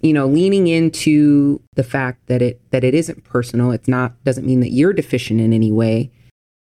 you 0.03 0.13
know, 0.13 0.27
leaning 0.27 0.67
into 0.67 1.61
the 1.75 1.85
fact 1.85 2.27
that 2.27 2.41
it 2.41 2.61
that 2.71 2.85
it 2.85 2.95
isn't 2.95 3.25
personal. 3.25 3.71
It's 3.71 3.89
not 3.89 4.23
doesn't 4.25 4.47
mean 4.47 4.61
that 4.61 4.71
you're 4.71 4.93
deficient 4.93 5.41
in 5.41 5.53
any 5.53 5.71
way. 5.71 6.11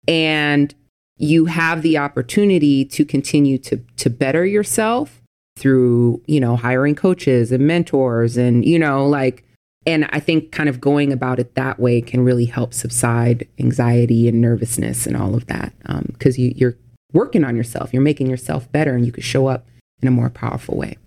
And 0.06 0.74
you 1.16 1.46
have 1.46 1.82
the 1.82 1.98
opportunity 1.98 2.84
to 2.84 3.04
continue 3.04 3.58
to 3.58 3.78
to 3.96 4.10
better 4.10 4.44
yourself 4.44 5.22
through, 5.58 6.22
you 6.26 6.40
know, 6.40 6.56
hiring 6.56 6.94
coaches 6.94 7.52
and 7.52 7.66
mentors 7.66 8.36
and, 8.36 8.64
you 8.64 8.78
know, 8.78 9.06
like 9.06 9.44
and 9.88 10.06
I 10.10 10.20
think 10.20 10.52
kind 10.52 10.68
of 10.68 10.82
going 10.82 11.12
about 11.14 11.38
it 11.38 11.54
that 11.54 11.80
way 11.80 12.02
can 12.02 12.20
really 12.20 12.44
help 12.44 12.74
subside 12.74 13.48
anxiety 13.58 14.28
and 14.28 14.38
nervousness 14.38 15.06
and 15.06 15.16
all 15.16 15.34
of 15.34 15.46
that. 15.46 15.72
Because 16.08 16.36
um, 16.36 16.44
you, 16.44 16.52
you're 16.54 16.76
working 17.14 17.42
on 17.42 17.56
yourself, 17.56 17.92
you're 17.94 18.02
making 18.02 18.28
yourself 18.28 18.70
better, 18.70 18.94
and 18.94 19.06
you 19.06 19.12
can 19.12 19.22
show 19.22 19.46
up 19.46 19.66
in 20.02 20.08
a 20.08 20.10
more 20.10 20.28
powerful 20.28 20.76
way. 20.76 20.98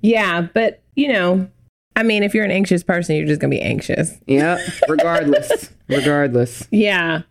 Yeah, 0.00 0.42
but 0.52 0.82
you 0.94 1.08
know, 1.08 1.48
I 1.96 2.02
mean, 2.02 2.22
if 2.22 2.34
you're 2.34 2.44
an 2.44 2.50
anxious 2.50 2.82
person, 2.82 3.16
you're 3.16 3.26
just 3.26 3.40
gonna 3.40 3.50
be 3.50 3.62
anxious. 3.62 4.18
Yeah, 4.26 4.58
regardless. 4.88 5.70
regardless. 5.88 6.68
Yeah. 6.70 7.22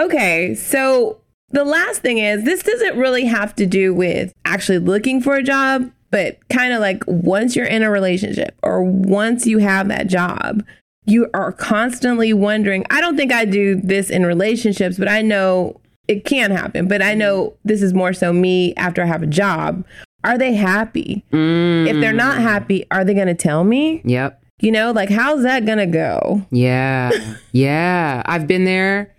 Okay, 0.00 0.56
so 0.56 1.20
the 1.50 1.64
last 1.64 2.02
thing 2.02 2.18
is 2.18 2.44
this 2.44 2.64
doesn't 2.64 2.96
really 2.96 3.26
have 3.26 3.54
to 3.54 3.66
do 3.66 3.94
with 3.94 4.32
actually 4.44 4.78
looking 4.78 5.20
for 5.20 5.36
a 5.36 5.42
job, 5.44 5.92
but 6.10 6.38
kind 6.48 6.72
of 6.72 6.80
like 6.80 7.02
once 7.06 7.54
you're 7.56 7.66
in 7.66 7.82
a 7.82 7.90
relationship 7.90 8.58
or 8.62 8.82
once 8.82 9.46
you 9.46 9.58
have 9.58 9.88
that 9.88 10.06
job, 10.06 10.64
you 11.06 11.28
are 11.34 11.52
constantly 11.52 12.32
wondering. 12.32 12.84
I 12.90 13.00
don't 13.00 13.16
think 13.16 13.32
I 13.32 13.44
do 13.44 13.76
this 13.76 14.10
in 14.10 14.26
relationships, 14.26 14.98
but 14.98 15.08
I 15.08 15.22
know 15.22 15.80
it 16.08 16.24
can 16.24 16.50
happen. 16.50 16.88
But 16.88 17.02
I 17.02 17.14
know 17.14 17.54
this 17.64 17.82
is 17.82 17.94
more 17.94 18.12
so 18.12 18.32
me 18.32 18.74
after 18.74 19.02
I 19.02 19.06
have 19.06 19.22
a 19.22 19.26
job. 19.26 19.84
Are 20.24 20.36
they 20.36 20.54
happy? 20.54 21.24
Mm. 21.32 21.88
If 21.88 22.00
they're 22.00 22.12
not 22.12 22.38
happy, 22.38 22.84
are 22.90 23.04
they 23.04 23.14
going 23.14 23.28
to 23.28 23.34
tell 23.34 23.64
me? 23.64 24.02
Yep. 24.04 24.42
You 24.60 24.72
know, 24.72 24.90
like 24.90 25.08
how's 25.08 25.42
that 25.42 25.64
going 25.64 25.78
to 25.78 25.86
go? 25.86 26.46
Yeah. 26.50 27.10
yeah. 27.52 28.22
I've 28.26 28.46
been 28.46 28.64
there 28.64 29.14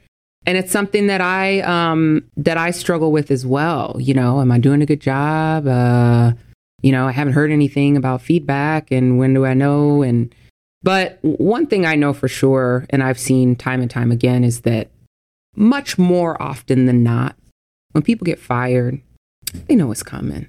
and 0.46 0.58
it's 0.58 0.72
something 0.72 1.08
that 1.08 1.22
I 1.22 1.62
um 1.62 2.24
that 2.38 2.58
I 2.58 2.72
struggle 2.72 3.12
with 3.12 3.32
as 3.32 3.46
well. 3.46 3.96
You 4.00 4.14
know, 4.14 4.42
am 4.42 4.52
I 4.52 4.60
doing 4.60 4.82
a 4.82 4.86
good 4.86 5.02
job? 5.02 5.68
Uh 5.68 6.34
you 6.82 6.92
know, 6.92 7.08
I 7.08 7.12
haven't 7.12 7.34
heard 7.34 7.52
anything 7.52 7.98
about 7.98 8.22
feedback 8.22 8.92
and 8.92 9.18
when 9.18 9.34
do 9.34 9.46
I 9.46 9.54
know? 9.54 10.02
And, 10.02 10.34
but 10.84 11.20
one 11.22 11.68
thing 11.68 11.86
I 11.86 11.96
know 11.96 12.14
for 12.14 12.28
sure, 12.28 12.86
and 12.90 13.04
I've 13.04 13.20
seen 13.20 13.56
time 13.56 13.82
and 13.82 13.90
time 13.90 14.12
again, 14.12 14.44
is 14.44 14.62
that 14.62 14.90
much 15.56 15.98
more 15.98 16.42
often 16.42 16.86
than 16.86 17.04
not, 17.04 17.36
when 17.92 18.04
people 18.04 18.26
get 18.26 18.40
fired, 18.40 19.02
they 19.68 19.76
know 19.76 19.88
what's 19.88 20.04
coming. 20.04 20.48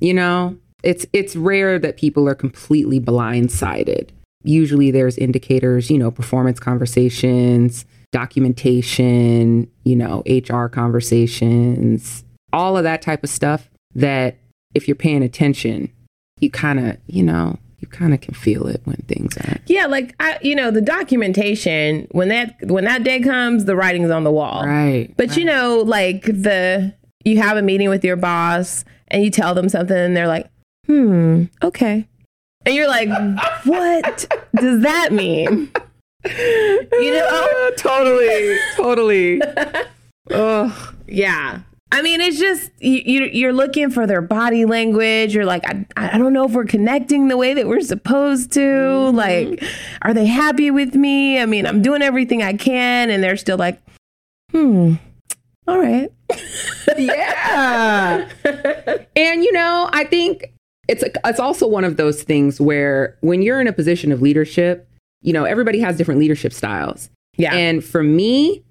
You 0.00 0.14
know, 0.14 0.56
it's, 0.82 1.04
it's 1.12 1.36
rare 1.36 1.78
that 1.78 1.96
people 1.96 2.28
are 2.28 2.34
completely 2.34 3.00
blindsided. 3.00 4.10
Usually 4.44 4.90
there's 4.90 5.18
indicators, 5.18 5.90
you 5.90 5.98
know, 5.98 6.10
performance 6.10 6.60
conversations, 6.60 7.84
documentation, 8.12 9.68
you 9.84 9.96
know, 9.96 10.22
HR 10.26 10.66
conversations, 10.66 12.24
all 12.52 12.76
of 12.76 12.84
that 12.84 13.02
type 13.02 13.24
of 13.24 13.30
stuff 13.30 13.68
that 13.94 14.38
if 14.76 14.86
you're 14.86 14.94
paying 14.94 15.22
attention, 15.22 15.90
you 16.38 16.50
kind 16.50 16.78
of, 16.78 16.98
you 17.06 17.22
know, 17.22 17.58
you 17.80 17.88
kind 17.88 18.12
of 18.12 18.20
can 18.20 18.34
feel 18.34 18.66
it 18.66 18.82
when 18.84 18.96
things 19.08 19.36
are. 19.38 19.56
Yeah, 19.66 19.86
like 19.86 20.14
I, 20.20 20.38
you 20.42 20.54
know, 20.54 20.70
the 20.70 20.82
documentation 20.82 22.06
when 22.10 22.28
that 22.28 22.56
when 22.62 22.84
that 22.84 23.02
day 23.02 23.20
comes, 23.20 23.64
the 23.64 23.74
writing's 23.74 24.10
on 24.10 24.24
the 24.24 24.30
wall. 24.30 24.64
Right. 24.64 25.12
But 25.16 25.30
right. 25.30 25.38
you 25.38 25.44
know, 25.44 25.78
like 25.78 26.24
the 26.24 26.94
you 27.24 27.38
have 27.38 27.56
a 27.56 27.62
meeting 27.62 27.88
with 27.88 28.04
your 28.04 28.16
boss 28.16 28.84
and 29.08 29.24
you 29.24 29.30
tell 29.30 29.54
them 29.54 29.68
something 29.68 29.96
and 29.96 30.16
they're 30.16 30.28
like, 30.28 30.46
"Hmm, 30.86 31.44
okay." 31.62 32.06
And 32.66 32.74
you're 32.74 32.88
like, 32.88 33.08
"What 33.64 34.26
does 34.54 34.82
that 34.82 35.12
mean?" 35.12 35.70
You 36.24 37.12
know, 37.12 37.70
totally, 37.76 38.58
totally. 38.76 39.42
Ugh. 40.30 40.94
Yeah. 41.06 41.60
I 41.96 42.02
mean, 42.02 42.20
it's 42.20 42.38
just 42.38 42.70
you, 42.78 43.24
you're 43.24 43.54
looking 43.54 43.88
for 43.88 44.06
their 44.06 44.20
body 44.20 44.66
language. 44.66 45.34
You're 45.34 45.46
like, 45.46 45.66
I, 45.66 45.86
I 45.96 46.18
don't 46.18 46.34
know 46.34 46.44
if 46.44 46.52
we're 46.52 46.66
connecting 46.66 47.28
the 47.28 47.38
way 47.38 47.54
that 47.54 47.66
we're 47.66 47.80
supposed 47.80 48.52
to. 48.52 48.60
Mm-hmm. 48.60 49.16
Like, 49.16 49.64
are 50.02 50.12
they 50.12 50.26
happy 50.26 50.70
with 50.70 50.94
me? 50.94 51.40
I 51.40 51.46
mean, 51.46 51.64
I'm 51.64 51.80
doing 51.80 52.02
everything 52.02 52.42
I 52.42 52.52
can, 52.52 53.08
and 53.08 53.24
they're 53.24 53.38
still 53.38 53.56
like, 53.56 53.80
hmm, 54.52 54.96
all 55.66 55.78
right, 55.78 56.12
yeah. 56.98 58.28
and 59.16 59.42
you 59.42 59.52
know, 59.52 59.88
I 59.90 60.04
think 60.04 60.52
it's 60.88 61.02
a, 61.02 61.10
it's 61.24 61.40
also 61.40 61.66
one 61.66 61.84
of 61.84 61.96
those 61.96 62.22
things 62.22 62.60
where 62.60 63.16
when 63.22 63.40
you're 63.40 63.58
in 63.58 63.68
a 63.68 63.72
position 63.72 64.12
of 64.12 64.20
leadership, 64.20 64.86
you 65.22 65.32
know, 65.32 65.44
everybody 65.44 65.80
has 65.80 65.96
different 65.96 66.20
leadership 66.20 66.52
styles. 66.52 67.08
Yeah, 67.38 67.54
and 67.54 67.82
for 67.82 68.02
me, 68.02 68.62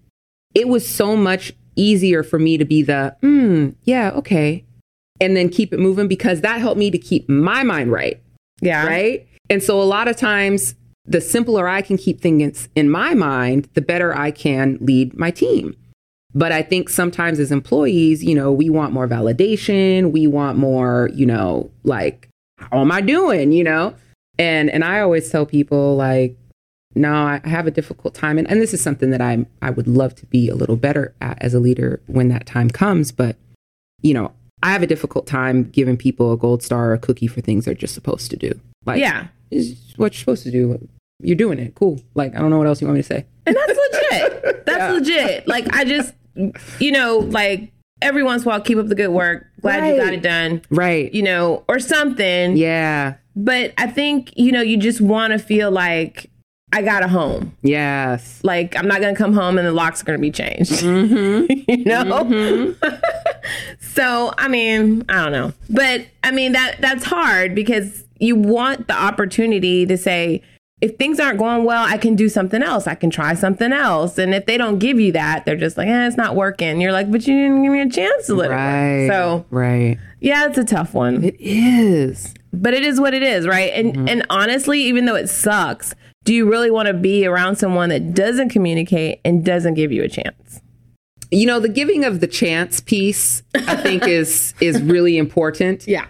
it 0.53 0.67
was 0.67 0.87
so 0.87 1.15
much 1.17 1.53
easier 1.75 2.23
for 2.23 2.39
me 2.39 2.57
to 2.57 2.65
be 2.65 2.81
the, 2.81 3.15
hmm, 3.21 3.69
yeah, 3.83 4.11
okay. 4.11 4.65
And 5.21 5.35
then 5.35 5.49
keep 5.49 5.73
it 5.73 5.79
moving 5.79 6.07
because 6.07 6.41
that 6.41 6.59
helped 6.59 6.77
me 6.77 6.91
to 6.91 6.97
keep 6.97 7.29
my 7.29 7.63
mind 7.63 7.91
right. 7.91 8.21
Yeah. 8.61 8.85
Right. 8.85 9.27
And 9.49 9.61
so 9.61 9.81
a 9.81 9.83
lot 9.83 10.07
of 10.07 10.17
times, 10.17 10.75
the 11.05 11.21
simpler 11.21 11.67
I 11.67 11.81
can 11.81 11.97
keep 11.97 12.19
things 12.19 12.67
in 12.75 12.89
my 12.89 13.13
mind, 13.13 13.69
the 13.75 13.81
better 13.81 14.17
I 14.17 14.31
can 14.31 14.77
lead 14.81 15.17
my 15.17 15.31
team. 15.31 15.75
But 16.33 16.51
I 16.51 16.63
think 16.63 16.89
sometimes 16.89 17.39
as 17.39 17.51
employees, 17.51 18.23
you 18.23 18.35
know, 18.35 18.51
we 18.51 18.69
want 18.69 18.91
more 18.91 19.07
validation. 19.07 20.11
We 20.11 20.27
want 20.27 20.57
more, 20.57 21.09
you 21.13 21.25
know, 21.25 21.71
like, 21.83 22.27
how 22.57 22.81
am 22.81 22.91
I 22.91 23.01
doing? 23.01 23.51
You 23.51 23.63
know? 23.63 23.93
And 24.37 24.69
and 24.69 24.83
I 24.83 24.99
always 24.99 25.29
tell 25.29 25.45
people 25.45 25.95
like, 25.95 26.35
no, 26.95 27.13
I 27.13 27.41
have 27.43 27.67
a 27.67 27.71
difficult 27.71 28.13
time. 28.13 28.37
And, 28.37 28.49
and 28.49 28.61
this 28.61 28.73
is 28.73 28.81
something 28.81 29.11
that 29.11 29.21
I 29.21 29.45
I 29.61 29.69
would 29.69 29.87
love 29.87 30.15
to 30.15 30.25
be 30.25 30.49
a 30.49 30.55
little 30.55 30.77
better 30.77 31.13
at 31.21 31.37
as 31.41 31.53
a 31.53 31.59
leader 31.59 32.01
when 32.07 32.29
that 32.29 32.45
time 32.45 32.69
comes. 32.69 33.11
But, 33.11 33.35
you 34.01 34.13
know, 34.13 34.31
I 34.63 34.71
have 34.71 34.81
a 34.81 34.87
difficult 34.87 35.27
time 35.27 35.63
giving 35.63 35.97
people 35.97 36.31
a 36.31 36.37
gold 36.37 36.63
star 36.63 36.91
or 36.91 36.93
a 36.93 36.99
cookie 36.99 37.27
for 37.27 37.41
things 37.41 37.65
they're 37.65 37.73
just 37.73 37.93
supposed 37.93 38.31
to 38.31 38.37
do. 38.37 38.59
Like, 38.85 38.99
yeah, 38.99 39.27
is 39.51 39.93
what 39.97 40.13
you're 40.13 40.19
supposed 40.19 40.43
to 40.43 40.51
do. 40.51 40.87
You're 41.21 41.35
doing 41.35 41.59
it. 41.59 41.75
Cool. 41.75 41.99
Like, 42.13 42.35
I 42.35 42.39
don't 42.39 42.49
know 42.49 42.57
what 42.57 42.67
else 42.67 42.81
you 42.81 42.87
want 42.87 42.95
me 42.95 43.01
to 43.01 43.07
say. 43.07 43.25
And 43.45 43.55
that's 43.55 43.79
legit. 43.91 44.41
That's 44.65 44.79
yeah. 44.79 44.91
legit. 44.91 45.47
Like, 45.47 45.73
I 45.75 45.85
just, 45.85 46.13
you 46.79 46.91
know, 46.91 47.19
like 47.19 47.71
every 48.01 48.23
once 48.23 48.41
in 48.41 48.47
a 48.47 48.51
while, 48.51 48.61
keep 48.61 48.77
up 48.77 48.87
the 48.87 48.95
good 48.95 49.09
work. 49.09 49.45
Glad 49.61 49.81
right. 49.81 49.95
you 49.95 50.03
got 50.03 50.13
it 50.13 50.21
done. 50.21 50.61
Right. 50.69 51.13
You 51.13 51.21
know, 51.21 51.63
or 51.67 51.79
something. 51.79 52.57
Yeah. 52.57 53.15
But 53.35 53.73
I 53.77 53.87
think, 53.87 54.33
you 54.35 54.51
know, 54.51 54.61
you 54.61 54.77
just 54.77 55.01
want 55.01 55.33
to 55.33 55.39
feel 55.39 55.69
like 55.69 56.31
I 56.71 56.81
got 56.81 57.03
a 57.03 57.07
home. 57.07 57.55
Yes. 57.61 58.41
Like 58.43 58.77
I'm 58.77 58.87
not 58.87 59.01
gonna 59.01 59.15
come 59.15 59.33
home 59.33 59.57
and 59.57 59.67
the 59.67 59.71
locks 59.71 60.01
are 60.01 60.05
gonna 60.05 60.19
be 60.19 60.31
changed. 60.31 60.71
Mm-hmm. 60.71 61.71
you 61.71 61.85
know. 61.85 62.03
Mm-hmm. 62.03 62.95
so 63.79 64.33
I 64.37 64.47
mean, 64.47 65.05
I 65.07 65.23
don't 65.23 65.31
know, 65.31 65.53
but 65.69 66.05
I 66.23 66.31
mean 66.31 66.51
that 66.53 66.77
that's 66.79 67.05
hard 67.05 67.55
because 67.55 68.03
you 68.19 68.35
want 68.35 68.87
the 68.87 68.93
opportunity 68.93 69.85
to 69.85 69.97
say, 69.97 70.41
if 70.81 70.97
things 70.97 71.19
aren't 71.19 71.39
going 71.39 71.63
well, 71.63 71.83
I 71.83 71.97
can 71.97 72.15
do 72.15 72.27
something 72.27 72.61
else. 72.61 72.87
I 72.87 72.95
can 72.95 73.09
try 73.09 73.33
something 73.33 73.71
else. 73.71 74.17
And 74.17 74.35
if 74.35 74.45
they 74.45 74.57
don't 74.57 74.77
give 74.77 74.99
you 74.99 75.11
that, 75.13 75.45
they're 75.45 75.55
just 75.55 75.77
like, 75.77 75.87
eh, 75.87 76.07
it's 76.07 76.17
not 76.17 76.35
working. 76.35 76.81
You're 76.81 76.91
like, 76.91 77.09
but 77.09 77.25
you 77.25 77.33
didn't 77.33 77.63
give 77.63 77.71
me 77.71 77.81
a 77.81 77.89
chance 77.89 78.27
to 78.27 78.35
let 78.35 78.49
right. 78.49 78.85
it 78.85 79.07
work. 79.07 79.11
So 79.11 79.45
right. 79.49 79.97
Yeah, 80.19 80.45
it's 80.47 80.57
a 80.57 80.65
tough 80.65 80.93
one. 80.93 81.23
It 81.23 81.37
is. 81.39 82.33
But 82.51 82.73
it 82.73 82.83
is 82.83 82.99
what 82.99 83.13
it 83.13 83.23
is, 83.23 83.47
right? 83.47 83.71
And 83.73 83.93
mm-hmm. 83.93 84.09
and 84.09 84.25
honestly, 84.29 84.81
even 84.83 85.05
though 85.05 85.15
it 85.15 85.27
sucks, 85.27 85.95
do 86.25 86.33
you 86.33 86.49
really 86.49 86.71
want 86.71 86.87
to 86.87 86.93
be 86.93 87.25
around 87.25 87.55
someone 87.55 87.89
that 87.89 88.13
doesn't 88.13 88.49
communicate 88.49 89.21
and 89.23 89.45
doesn't 89.45 89.75
give 89.75 89.91
you 89.91 90.03
a 90.03 90.09
chance? 90.09 90.59
You 91.31 91.45
know, 91.45 91.59
the 91.59 91.69
giving 91.69 92.03
of 92.03 92.19
the 92.19 92.27
chance 92.27 92.79
piece, 92.81 93.43
I 93.53 93.75
think 93.77 94.03
is 94.07 94.53
is 94.59 94.81
really 94.81 95.17
important. 95.17 95.87
Yeah. 95.87 96.07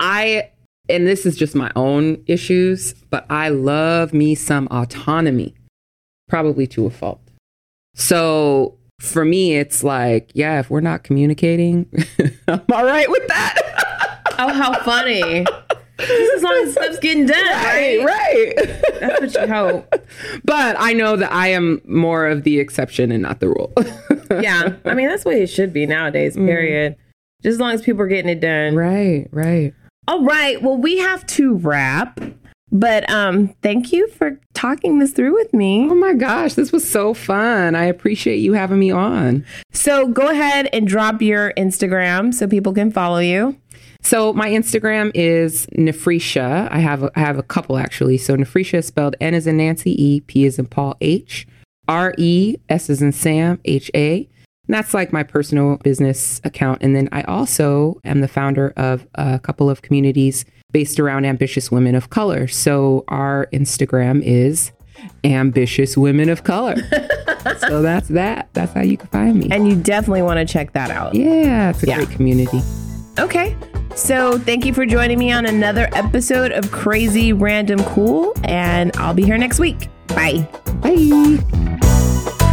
I 0.00 0.50
and 0.88 1.06
this 1.06 1.24
is 1.24 1.36
just 1.36 1.54
my 1.54 1.70
own 1.76 2.22
issues, 2.26 2.94
but 3.10 3.26
I 3.30 3.50
love 3.50 4.12
me 4.12 4.34
some 4.34 4.66
autonomy, 4.70 5.54
probably 6.28 6.66
to 6.68 6.86
a 6.86 6.90
fault. 6.90 7.20
So 7.94 8.78
for 8.98 9.24
me, 9.24 9.56
it's 9.56 9.84
like, 9.84 10.30
yeah, 10.34 10.58
if 10.58 10.70
we're 10.70 10.80
not 10.80 11.04
communicating, 11.04 11.86
I'm 12.48 12.62
all 12.72 12.84
right 12.84 13.10
with 13.10 13.26
that. 13.28 14.24
oh, 14.38 14.52
how 14.52 14.80
funny. 14.84 15.44
Just 16.00 16.36
as 16.36 16.42
long 16.42 16.62
as 16.64 16.72
stuff's 16.72 16.98
getting 16.98 17.26
done, 17.26 17.46
right? 17.46 18.04
Right. 18.04 18.54
That's 19.00 19.34
what 19.34 19.46
you 19.46 19.52
hope. 19.52 19.94
But 20.44 20.76
I 20.78 20.92
know 20.92 21.16
that 21.16 21.32
I 21.32 21.48
am 21.48 21.80
more 21.84 22.26
of 22.26 22.44
the 22.44 22.58
exception 22.58 23.12
and 23.12 23.22
not 23.22 23.40
the 23.40 23.48
rule. 23.48 23.72
yeah. 24.42 24.74
I 24.84 24.94
mean, 24.94 25.08
that's 25.08 25.24
the 25.24 25.30
way 25.30 25.42
it 25.42 25.48
should 25.48 25.72
be 25.72 25.86
nowadays, 25.86 26.36
mm. 26.36 26.46
period. 26.46 26.94
Mm. 26.94 26.98
Just 27.42 27.54
as 27.54 27.60
long 27.60 27.72
as 27.72 27.82
people 27.82 28.02
are 28.02 28.08
getting 28.08 28.30
it 28.30 28.40
done. 28.40 28.76
Right, 28.76 29.28
right. 29.30 29.72
All 30.08 30.24
right. 30.24 30.60
Well, 30.62 30.76
we 30.76 30.98
have 30.98 31.26
to 31.28 31.54
wrap. 31.54 32.20
But 32.72 33.08
um, 33.10 33.48
thank 33.62 33.92
you 33.92 34.08
for 34.08 34.38
talking 34.54 34.98
this 35.00 35.12
through 35.12 35.34
with 35.34 35.52
me. 35.52 35.88
Oh 35.90 35.94
my 35.94 36.14
gosh, 36.14 36.54
this 36.54 36.70
was 36.70 36.88
so 36.88 37.14
fun. 37.14 37.74
I 37.74 37.84
appreciate 37.84 38.36
you 38.36 38.52
having 38.52 38.78
me 38.78 38.92
on. 38.92 39.44
So 39.72 40.06
go 40.06 40.28
ahead 40.28 40.68
and 40.72 40.86
drop 40.86 41.20
your 41.20 41.52
Instagram 41.56 42.32
so 42.32 42.46
people 42.46 42.72
can 42.72 42.92
follow 42.92 43.18
you. 43.18 43.56
So 44.02 44.32
my 44.32 44.50
Instagram 44.50 45.10
is 45.14 45.66
Nephresha. 45.76 46.68
I 46.70 46.78
have 46.78 47.02
a, 47.02 47.10
I 47.14 47.20
have 47.20 47.38
a 47.38 47.42
couple 47.42 47.76
actually. 47.76 48.18
So 48.18 48.36
Nephresha 48.36 48.78
is 48.78 48.86
spelled 48.86 49.16
N 49.20 49.34
as 49.34 49.46
in 49.46 49.58
Nancy, 49.58 50.02
E, 50.02 50.20
P 50.20 50.46
as 50.46 50.58
in 50.58 50.66
Paul, 50.66 50.96
H, 51.00 51.46
R 51.88 52.14
E, 52.18 52.56
S 52.68 52.90
as 52.90 53.02
in 53.02 53.12
Sam, 53.12 53.60
H 53.64 53.90
A. 53.94 54.28
And 54.66 54.74
that's 54.74 54.94
like 54.94 55.12
my 55.12 55.22
personal 55.22 55.78
business 55.78 56.40
account. 56.44 56.82
And 56.82 56.94
then 56.94 57.08
I 57.12 57.22
also 57.22 58.00
am 58.04 58.20
the 58.20 58.28
founder 58.28 58.72
of 58.76 59.06
a 59.16 59.38
couple 59.40 59.68
of 59.68 59.82
communities 59.82 60.44
based 60.72 61.00
around 61.00 61.24
ambitious 61.24 61.70
women 61.72 61.94
of 61.94 62.10
color. 62.10 62.46
So 62.46 63.04
our 63.08 63.48
Instagram 63.52 64.22
is 64.22 64.70
ambitious 65.24 65.96
women 65.96 66.28
of 66.28 66.44
color. 66.44 66.76
so 67.58 67.82
that's 67.82 68.08
that. 68.08 68.48
That's 68.52 68.72
how 68.72 68.82
you 68.82 68.96
can 68.96 69.08
find 69.08 69.38
me. 69.38 69.48
And 69.50 69.68
you 69.68 69.74
definitely 69.74 70.22
want 70.22 70.38
to 70.38 70.50
check 70.50 70.72
that 70.72 70.90
out. 70.90 71.14
Yeah, 71.14 71.70
it's 71.70 71.82
a 71.82 71.86
yeah. 71.86 71.96
great 71.96 72.10
community. 72.10 72.60
Okay. 73.18 73.56
So 73.94 74.38
thank 74.38 74.64
you 74.64 74.72
for 74.72 74.86
joining 74.86 75.18
me 75.18 75.32
on 75.32 75.46
another 75.46 75.88
episode 75.92 76.52
of 76.52 76.70
Crazy 76.70 77.32
Random 77.32 77.82
Cool. 77.84 78.32
And 78.44 78.96
I'll 78.96 79.14
be 79.14 79.24
here 79.24 79.38
next 79.38 79.58
week. 79.58 79.88
Bye. 80.08 80.48
Bye. 80.80 82.49